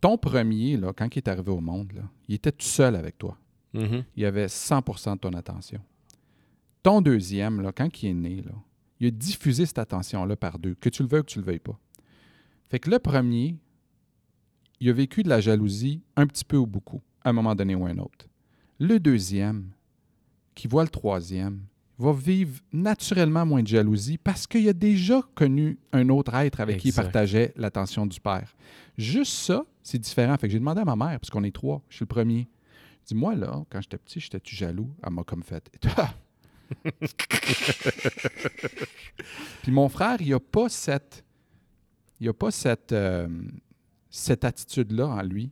[0.00, 3.16] Ton premier, là, quand il est arrivé au monde, là, il était tout seul avec
[3.18, 3.38] toi.
[3.72, 4.04] Mhm.
[4.16, 5.80] Il avait 100% de ton attention.
[6.82, 8.52] Ton deuxième, là, quand il est né, là,
[9.00, 11.44] il a diffusé cette attention-là par deux, que tu le veuilles ou que tu le
[11.44, 11.78] veuilles pas.
[12.68, 13.56] Fait que le premier,
[14.80, 17.74] il a vécu de la jalousie un petit peu ou beaucoup, à un moment donné
[17.74, 18.26] ou un autre.
[18.78, 19.70] Le deuxième,
[20.54, 21.62] qui voit le troisième,
[21.98, 26.78] va vivre naturellement moins de jalousie parce qu'il a déjà connu un autre être avec
[26.78, 28.54] qui il partageait l'attention du père.
[28.98, 30.36] Juste ça, c'est différent.
[30.36, 32.48] Fait que j'ai demandé à ma mère, parce qu'on est trois, je suis le premier.
[33.02, 34.90] Je dis, moi, là, quand j'étais petit, j'étais-tu jaloux?
[35.04, 35.70] Elle m'a comme fait.
[39.62, 41.24] Puis mon frère, il n'a pas cette,
[42.18, 43.28] il a pas cette, euh,
[44.08, 45.50] cette attitude-là en lui.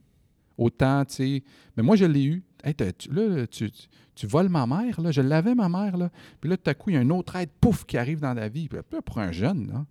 [0.57, 1.43] Autant, tu sais.
[1.77, 2.43] Mais moi, je l'ai eu.
[2.65, 2.75] Hey,
[3.11, 3.71] là, tu,
[4.15, 5.11] tu- voles ma mère, là.
[5.11, 6.11] Je l'avais, ma mère, là.
[6.41, 8.35] Puis là, tout à coup, il y a un autre être, pouf, qui arrive dans
[8.35, 8.69] la vie.
[8.69, 9.85] Puis pour un jeune, là,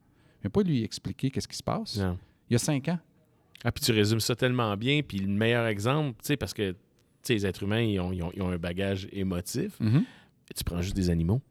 [0.44, 1.98] ne pas lui expliquer qu'est-ce qui se passe.
[1.98, 2.18] Non.
[2.50, 3.00] Il y a cinq ans.
[3.64, 5.02] Ah, puis tu résumes ça tellement bien.
[5.02, 6.76] Puis le meilleur exemple, tu sais, parce que
[7.30, 9.78] les êtres humains, ils ont, ils ont- ils ont un bagage émotif.
[10.56, 11.42] Tu prends juste des animaux.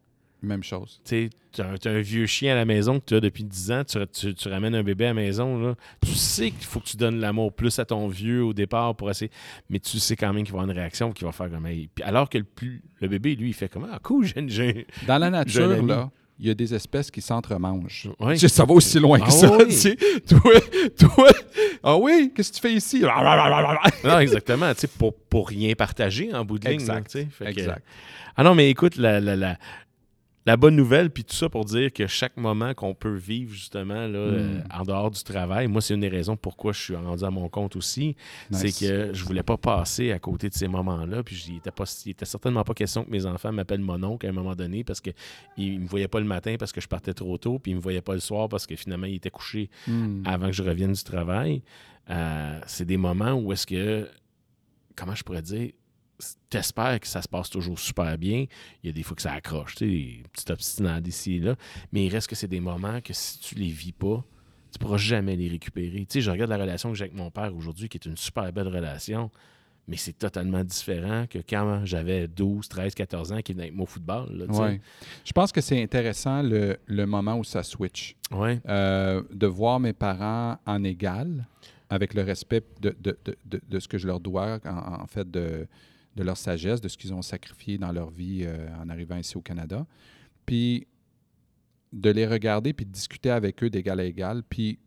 [0.42, 1.00] Même chose.
[1.04, 3.70] Tu sais, tu as, un- vieux chien à la maison que tu as depuis 10
[3.72, 5.74] ans, tu, tu- tu ramènes un bébé à la maison, là.
[6.00, 9.10] tu sais qu'il faut que tu donnes l'amour plus à ton vieux au départ pour
[9.10, 9.30] essayer,
[9.68, 11.66] mais tu sais quand même qu'il va avoir une réaction, qu'il va faire comme...
[11.66, 11.88] Hey.
[11.94, 14.86] Puis alors que le, plus, le bébé, lui, il fait comme «Ah, cool, j'ai...
[15.06, 18.08] Dans la nature, là, il y a des espèces qui s'entremangent.
[18.30, 19.56] Tu sais, ça va aussi loin que Ah ça.
[19.58, 19.64] oui.
[19.66, 19.96] tu sais.
[20.26, 20.52] Toi,
[20.98, 21.28] toi,
[21.82, 23.02] ah oui, qu'est-ce que tu fais ici?
[24.04, 26.74] Non, exactement, tu sais, pour, pour rien partager en bout de ligne.
[26.80, 26.94] Exact.
[26.94, 27.28] là, tu sais.
[27.30, 27.82] Fait que- Exact.
[28.36, 29.58] Ah non, mais écoute, la, la, la,
[30.46, 34.06] la bonne nouvelle, puis tout ça pour dire que chaque moment qu'on peut vivre justement
[34.06, 34.34] là, Mm.
[34.34, 37.30] euh, en dehors du travail, moi, c'est une des raisons pourquoi je suis rendu à
[37.30, 38.16] mon compte aussi.
[38.50, 38.74] Nice.
[38.74, 41.22] C'est que je voulais pas passer à côté de ces moments-là.
[41.22, 44.24] Puis il était, pas, il était certainement pas question que mes enfants m'appellent mon oncle
[44.26, 45.14] à un moment donné parce qu'ils
[45.58, 47.80] ne me voyaient pas le matin parce que je partais trop tôt, puis ils me
[47.80, 50.22] voyaient pas le soir parce que finalement, ils étaient couchés Hmm.
[50.24, 51.62] avant que je revienne du travail.
[52.08, 54.08] Euh, c'est des moments où est-ce que,
[54.96, 55.70] comment je pourrais dire,
[56.48, 58.46] t'espères que ça se passe toujours super bien.
[58.82, 61.40] Il y a des fois que ça accroche, tu sais, des petites obstinades ici et
[61.40, 61.56] là.
[61.92, 64.24] Mais il reste que c'est des moments que si tu les vis pas,
[64.72, 65.98] tu pourras jamais les récupérer.
[66.00, 68.16] Tu sais, je regarde la relation que j'ai avec mon père aujourd'hui, qui est une
[68.16, 69.30] super belle relation,
[69.88, 73.86] mais c'est totalement différent que quand j'avais 12, 13, 14 ans, qui venait avec mon
[73.86, 74.28] football.
[74.36, 74.60] Là, tu sais.
[74.60, 74.80] Ouais.
[75.24, 78.14] Je pense que c'est intéressant le, le moment où ça switch.
[78.30, 78.60] Ouais.
[78.68, 81.46] Euh, de voir mes parents en égal,
[81.88, 85.06] avec le respect de, de, de, de- de ce que je leur dois, en, en
[85.08, 85.66] fait, de,
[86.20, 89.36] de leur sagesse, de ce qu'ils ont sacrifié dans leur vie euh, en arrivant ici
[89.36, 89.86] au Canada.
[90.46, 90.86] Puis
[91.92, 94.42] de les regarder puis de discuter avec eux d'égal à égal.
[94.48, 94.78] Puis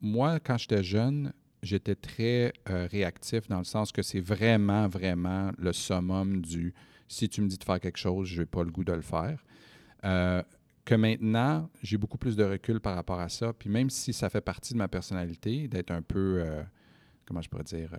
[0.00, 5.52] moi, quand j'étais jeune, j'étais très euh, réactif dans le sens que c'est vraiment, vraiment
[5.58, 6.74] le summum du
[7.06, 9.02] si tu me dis de faire quelque chose, je n'ai pas le goût de le
[9.02, 9.44] faire.
[10.04, 10.42] Euh,
[10.84, 13.52] que maintenant, j'ai beaucoup plus de recul par rapport à ça.
[13.52, 16.42] Puis même si ça fait partie de ma personnalité, d'être un peu,
[17.26, 17.90] comment je pourrais dire,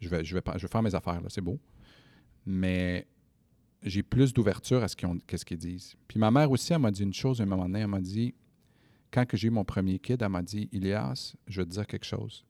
[0.00, 1.58] je, vais, je, vais, je vais faire mes affaires, là, c'est beau.
[2.46, 3.06] Mais
[3.82, 5.96] j'ai plus d'ouverture à ce qu'ils disent.
[6.08, 8.00] Puis ma mère aussi, elle m'a dit une chose à un moment donné, elle m'a
[8.00, 8.34] dit,
[9.10, 12.06] quand j'ai eu mon premier kid, elle m'a dit, Ilias, je vais te dire quelque
[12.06, 12.44] chose.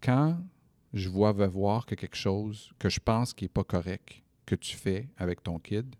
[0.00, 0.38] Quand
[0.92, 4.76] je vois voir que quelque chose que je pense qui n'est pas correct, que tu
[4.76, 5.94] fais avec ton kid,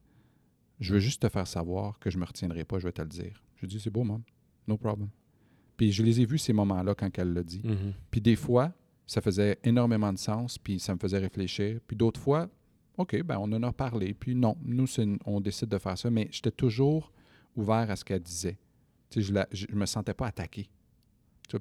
[0.80, 3.08] je veux juste te faire savoir que je me retiendrai pas, je vais te le
[3.08, 3.42] dire.
[3.56, 4.22] Je dis, c'est beau, maman.
[4.66, 5.08] No problem.
[5.76, 7.62] Puis je les ai vus ces moments-là quand elle l'a dit.
[7.64, 7.92] Mhm.
[8.10, 8.72] Puis des fois,
[9.06, 11.80] ça faisait énormément de sens, puis ça me faisait réfléchir.
[11.86, 12.48] Puis d'autres fois,
[12.98, 14.86] OK, ben on en a parlé, puis non, nous,
[15.24, 17.12] on décide de faire ça, mais j'étais toujours
[17.56, 18.58] ouvert à ce qu'elle disait.
[19.10, 20.68] Tu sais, je ne me sentais pas attaqué.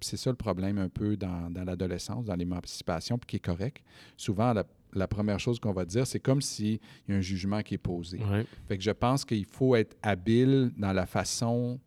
[0.02, 3.84] C'est ça le problème un peu dans, l'adolescence, dans l'émancipation, puis qui est correct.
[4.16, 4.54] Souvent,
[4.94, 6.80] la, première chose qu'on va dire, c'est comme s'il
[7.10, 8.20] y a un jugement qui est posé.
[8.68, 11.80] Fait que je pense qu'il faut être habile dans la façon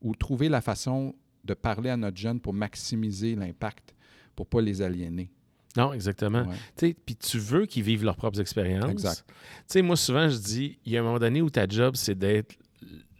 [0.00, 3.94] ou trouver la façon de parler à notre jeune pour maximiser l'impact,
[4.40, 5.30] pour pas les aliéner.
[5.76, 6.46] Non, exactement.
[6.76, 8.90] Puis tu veux qu'ils vivent leurs propres expériences.
[8.90, 9.24] Exact.
[9.66, 12.14] sais, moi, souvent, je dis, il y a un moment donné où ta job, c'est
[12.14, 12.56] d'être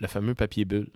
[0.01, 0.89] le fameux papier bulle.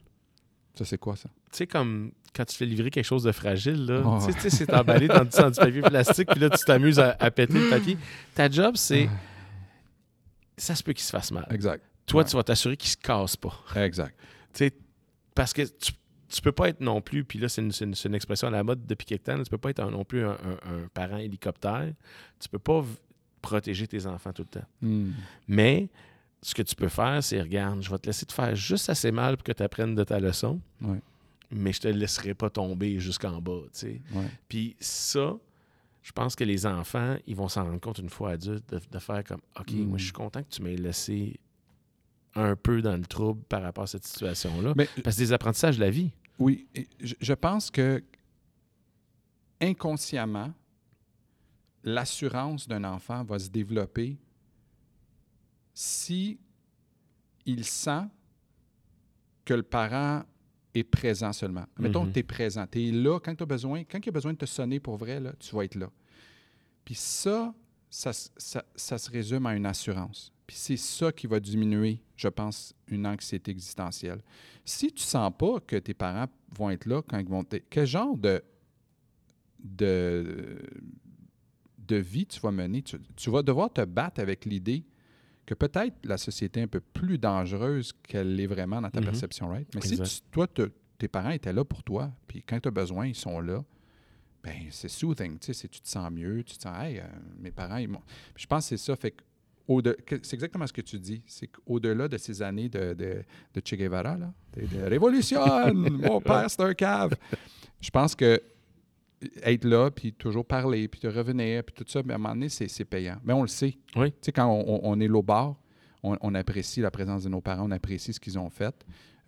[0.74, 1.28] Ça, c'est quoi ça?
[1.52, 4.18] Tu sais, comme quand tu fais livrer quelque chose de fragile, là, oh.
[4.26, 7.68] tu sais, c'est emballé dans, du papier plastique, puis là, tu t'amuses à, péter le
[7.68, 7.98] papier.
[8.34, 9.08] Ta job, c'est.
[10.56, 11.46] Ça se peut qu'il se fasse mal.
[11.50, 11.84] Exact.
[12.06, 13.52] Toi, tu vas t'assurer qu'il se casse pas.
[13.76, 14.16] Exact.
[14.54, 14.72] Tu sais,
[15.34, 15.92] parce que tu,
[16.34, 19.06] tu peux pas être non plus, puis là, c'est une, expression à la mode depuis
[19.06, 20.36] quelque temps, tu peux pas être non plus un,
[20.92, 21.92] parent hélicoptère.
[22.40, 22.84] Tu peux pas
[23.40, 24.66] protéger tes enfants tout le temps.
[24.82, 25.12] Hmm.
[25.46, 25.88] Mais
[26.42, 29.12] ce que tu peux faire, c'est regarde, je vais te laisser te faire juste assez
[29.12, 30.60] mal pour que tu apprennes de ta leçon,
[31.52, 33.60] mais je te laisserai pas tomber jusqu'en bas.
[33.72, 34.02] Tu
[34.48, 35.36] Puis ça,
[36.02, 39.22] je pense que les enfants, ils vont s'en rendre compte une fois adultes de, faire
[39.22, 40.16] comme OK, moi, je suis hmm.
[40.16, 41.38] content que tu m'aies laissé
[42.34, 44.74] un peu dans le trouble par rapport à cette situation-là.
[44.74, 46.10] Parce que c'est des apprentissages de la vie.
[46.38, 46.66] Oui,
[47.00, 48.02] je pense que
[49.60, 50.52] inconsciemment,
[51.82, 54.18] l'assurance d'un enfant va se développer
[55.72, 56.38] si
[57.46, 58.06] il sent
[59.44, 60.22] que le parent
[60.74, 61.66] est présent seulement.
[61.78, 64.08] Mettons que tu es présent, tu es là quand tu as besoin, quand il y
[64.08, 65.90] a besoin de te sonner pour vrai, là, tu vas être là.
[66.84, 67.54] Puis ça,
[67.90, 68.12] ça,
[68.74, 70.33] ça se résume à une assurance.
[70.46, 74.20] Puis c'est ça qui va diminuer, je pense, une anxiété existentielle.
[74.64, 77.44] Si tu ne sens pas que tes parents vont être là quand ils vont...
[77.70, 78.42] Quel genre de,
[79.58, 80.58] de,
[81.78, 82.82] de vie tu vas mener?
[82.82, 84.84] Tu, vas devoir te battre avec l'idée
[85.46, 89.04] que peut-être la société est un peu plus dangereuse qu'elle l'est vraiment dans ta mm-hmm.
[89.04, 89.68] perception, right?
[89.74, 90.46] Mais si toi,
[90.98, 93.64] tes parents étaient là pour toi, puis quand tu as besoin, ils sont là,
[94.42, 97.04] ben c'est soothing, tu sais, tu te sens mieux, tu te sens, hey, euh,
[97.38, 98.02] mes parents, ils m'ont...
[98.36, 99.22] Je pense que c'est ça, fait que
[99.66, 101.22] c'est exactement ce que tu dis.
[101.26, 103.22] C'est qu'au-delà de ces années de, de,
[103.54, 105.40] de Che Guevara, là, de, révolution,
[105.74, 107.14] mon père, c'est un cave.
[107.80, 108.40] Je pense que
[109.42, 112.34] être là, puis toujours parler, puis te revenir, puis tout ça, mais à un moment
[112.34, 113.16] donné, c'est payant.
[113.24, 113.78] Mais on le sait.
[113.96, 114.12] Oui.
[114.12, 115.56] Tu sais, quand on, est low bar,
[116.02, 118.74] on, apprécie la présence de nos parents, on apprécie ce qu'ils ont fait.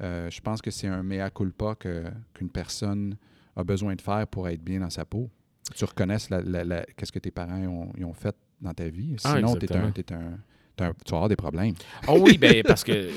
[0.02, 3.16] Euh, je pense que c'est un mea culpa qu'une personne
[3.54, 5.30] a besoin de faire pour être bien dans sa peau.
[5.74, 6.28] Tu reconnaisses
[6.96, 8.36] qu'est-ce que tes parents ont, ont fait?
[8.66, 9.16] Dans ta vie.
[9.24, 11.74] Ah, Sinon, tu vas avoir des problèmes.
[12.08, 13.10] Oh oui, ben, parce que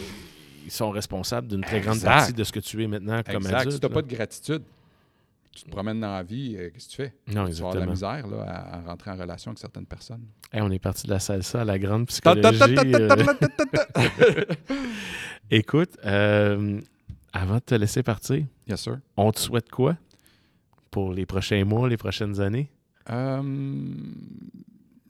[0.66, 3.56] ils sont responsables d'une très grande partie de ce que tu es maintenant comme exact.
[3.62, 3.74] adulte.
[3.74, 4.62] Si tu n'as pas de gratitude,
[5.52, 7.14] tu te promènes dans la vie, euh, qu'est-ce que tu fais?
[7.28, 10.26] Non, tu vas avoir de la misère là, à, rentrer en relation avec certaines personnes.
[10.54, 12.62] on est parti de la salsa à la grande psychologie.
[12.76, 13.26] Euh.
[15.52, 16.80] Écoute, euh,
[17.34, 19.00] avant de te laisser partir, yes, sir.
[19.18, 19.97] on te souhaite quoi
[20.91, 22.72] pour les prochains mois, les prochaines années?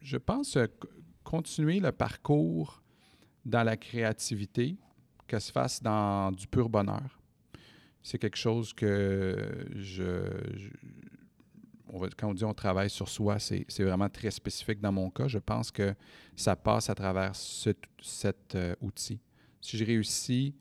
[0.02, 0.68] Je pense, euh,
[1.24, 2.82] continuer le parcours
[3.46, 4.78] dans la créativité,
[5.28, 7.20] que se fasse dans du pur bonheur.
[8.02, 10.24] C'est quelque chose que je,
[12.18, 15.28] quand on dit on travaille sur soi, c'est vraiment très spécifique dans mon cas.
[15.28, 15.94] Je pense que
[16.36, 19.20] ça passe à travers cet euh, outil.
[19.62, 20.56] Si je réussis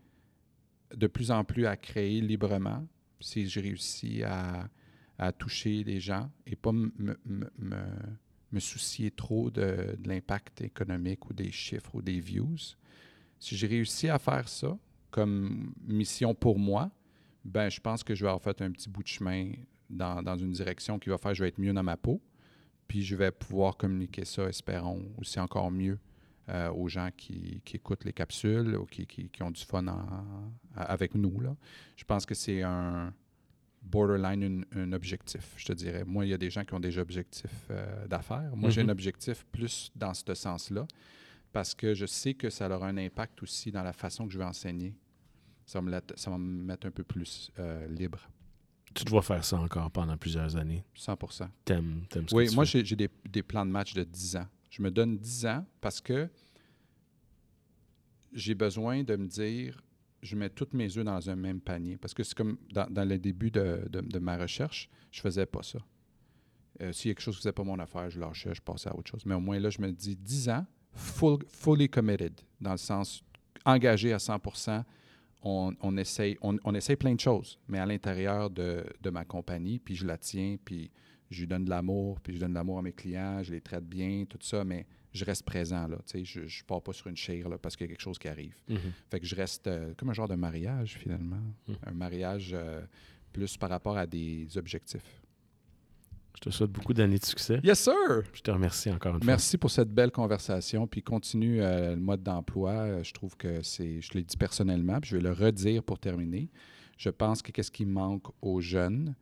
[0.94, 2.86] de plus en plus à créer librement,
[3.20, 4.68] si je réussis à,
[5.18, 6.90] à toucher les gens et pas me
[8.52, 12.56] me soucier trop de, l'impact économique ou des chiffres ou des views.
[13.38, 14.76] Si j'ai réussi à faire ça
[15.10, 16.90] comme mission pour moi,
[17.44, 19.52] ben je pense que je vais avoir fait un petit bout de chemin
[19.88, 22.20] dans, une direction qui va faire que je vais être mieux dans ma peau.
[22.86, 25.98] Puis je vais pouvoir communiquer ça, espérons, aussi encore mieux
[26.48, 29.84] euh, aux gens qui, écoutent les capsules ou qui, ont du fun
[30.74, 31.40] avec nous.
[31.40, 31.54] Là.
[31.96, 33.12] Je pense que c'est un,
[33.82, 36.04] borderline un, objectif, je te dirais.
[36.04, 38.50] Moi, il y a des gens qui ont des objectifs euh, d'affaires.
[38.54, 38.90] Moi, j'ai un mhm.
[38.90, 40.86] objectif plus dans ce sens-là
[41.52, 44.38] parce que je sais que ça aura un impact aussi dans la façon que je
[44.38, 44.94] vais enseigner.
[45.64, 48.28] Ça va me, ça va me mettre un peu plus euh, libre.
[48.94, 50.84] Tu dois faire ça encore pendant plusieurs années?
[50.94, 51.16] 100
[51.64, 54.46] T'aimes, aimes ce Oui, que moi, j'ai, des, des, plans de match de 10 ans.
[54.70, 56.28] Je me donne 10 ans parce que
[58.32, 59.80] j'ai besoin de me dire
[60.22, 61.96] je mets toutes mes œufs dans un même panier.
[61.96, 65.78] Parce que c'est comme dans, le début de, ma recherche, je faisais pas ça.
[66.80, 68.88] Euh, S'il y a quelque chose qui faisait pas mon affaire, je lâchais, je passais
[68.88, 69.24] à autre chose.
[69.26, 73.22] Mais au moins là, je me dis 10 ans, full, fully committed, dans le sens
[73.64, 74.40] engagé à 100
[75.42, 79.94] on, on, essaye, on, essaye plein de choses, mais à l'intérieur de, ma compagnie, puis
[79.94, 80.90] je la tiens, puis
[81.30, 83.60] je lui donne de l'amour, puis je donne de l'amour à mes clients, je les
[83.60, 85.96] traite bien, tout ça, mais je reste présent, là.
[86.06, 88.02] Tu sais, je ne pars pas sur une chair, là, parce qu'il y a quelque
[88.02, 88.54] chose qui arrive.
[88.68, 88.78] Mhm.
[89.10, 91.42] Fait que je reste euh, comme un genre de mariage, finalement.
[91.66, 91.72] Mm.
[91.86, 92.82] Un mariage euh,
[93.32, 95.22] plus par rapport à des objectifs.
[96.36, 97.58] Je te souhaite beaucoup d'années de succès.
[97.64, 98.22] Yes, sir!
[98.32, 99.26] Je te remercie encore une fois.
[99.26, 100.86] Merci pour cette belle conversation.
[100.86, 103.02] Puis continue euh, le mode d'emploi.
[103.02, 106.48] Je trouve que c'est, je l'ai dit personnellement, puis je vais le redire pour terminer.
[106.96, 109.14] Je pense que qu'est-ce qui manque aux jeunes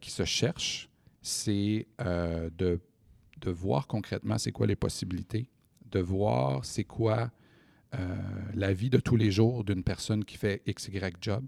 [0.00, 0.88] qui se cherchent,
[1.22, 2.78] c'est de,
[3.38, 5.48] de voir concrètement c'est quoi les possibilités,
[5.90, 7.30] de voir c'est quoi
[7.94, 8.16] euh,
[8.54, 11.44] la vie de tous les jours d'une personne qui fait X, Y job,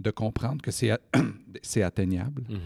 [0.00, 0.90] de comprendre que c'est,
[1.62, 2.44] c'est atteignable.
[2.48, 2.58] Mhm.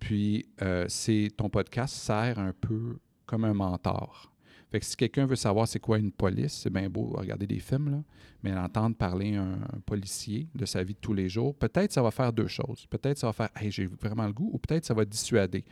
[0.00, 4.30] Puis, euh, c'est ton podcast sert un peu comme un mentor.
[4.70, 7.60] Fait que si quelqu'un veut savoir c'est quoi une police, c'est bien beau regarder des
[7.60, 8.02] films, là,
[8.42, 12.02] mais entendre parler un, un policier de sa vie de tous les jours, peut-être ça
[12.02, 12.84] va faire deux choses.
[12.90, 15.64] Peut-être ça va faire Hey, j'ai vraiment le goût, ou peut-être ça va dissuader.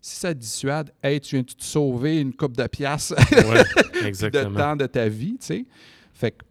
[0.00, 4.76] Si ça dissuade, Hey, tu viens de te sauver une coupe de Ouais, de temps
[4.76, 5.66] de ta vie, tu sais.
[6.14, 6.44] Fait que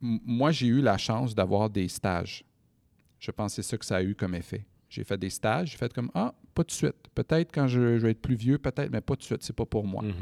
[0.00, 2.44] moi, j'ai eu la chance d'avoir des stages.
[3.18, 4.64] Je pense que c'est ça que ça a eu comme effet.
[4.88, 6.94] J'ai fait des stages, j'ai fait comme Ah, pas tout de suite.
[7.14, 9.56] Peut-être quand je, je vais être plus vieux, peut-être, mais pas tout de suite, c'est
[9.56, 10.02] pas pour moi.
[10.02, 10.12] Mhm.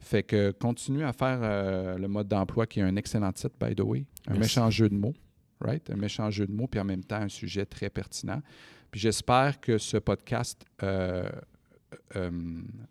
[0.00, 3.74] Fait que continue à faire euh, le mode d'emploi qui est un excellent titre, by
[3.74, 4.04] the way.
[4.26, 4.40] Un Merci.
[4.40, 5.14] méchant jeu de mots,
[5.60, 5.88] right?
[5.90, 8.42] Un méchant jeu de mots, puis en même temps un sujet très pertinent.
[8.94, 11.28] Puis j'espère que ce podcast euh,
[12.14, 12.30] euh,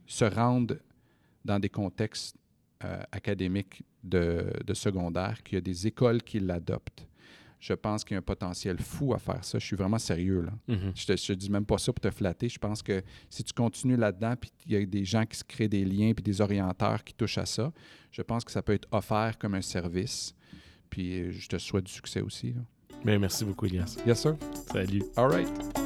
[0.05, 0.81] se rende
[1.45, 2.35] dans des contextes
[2.83, 7.07] euh, académiques de, de secondaire, qu'il y a des écoles qui l'adoptent.
[7.57, 9.59] Je pense qu'il y a un potentiel fou à faire ça.
[9.59, 10.51] Je suis vraiment sérieux, là.
[10.67, 10.91] Mhm.
[10.93, 12.49] Je te, je te dis même pas ça pour te flatter.
[12.49, 15.45] Je pense que si tu continues là-dedans, puis il y a des gens qui se
[15.45, 17.71] créent des liens, puis des orienteurs qui touchent à ça,
[18.11, 20.35] je pense que ça peut être offert comme un service.
[20.89, 22.51] Puis euh, je te souhaite du succès aussi.
[22.51, 22.61] là.
[23.05, 23.97] Mais merci beaucoup, Elias.
[24.05, 24.35] Yes, sir.
[24.69, 25.03] Salut.
[25.15, 25.82] All right.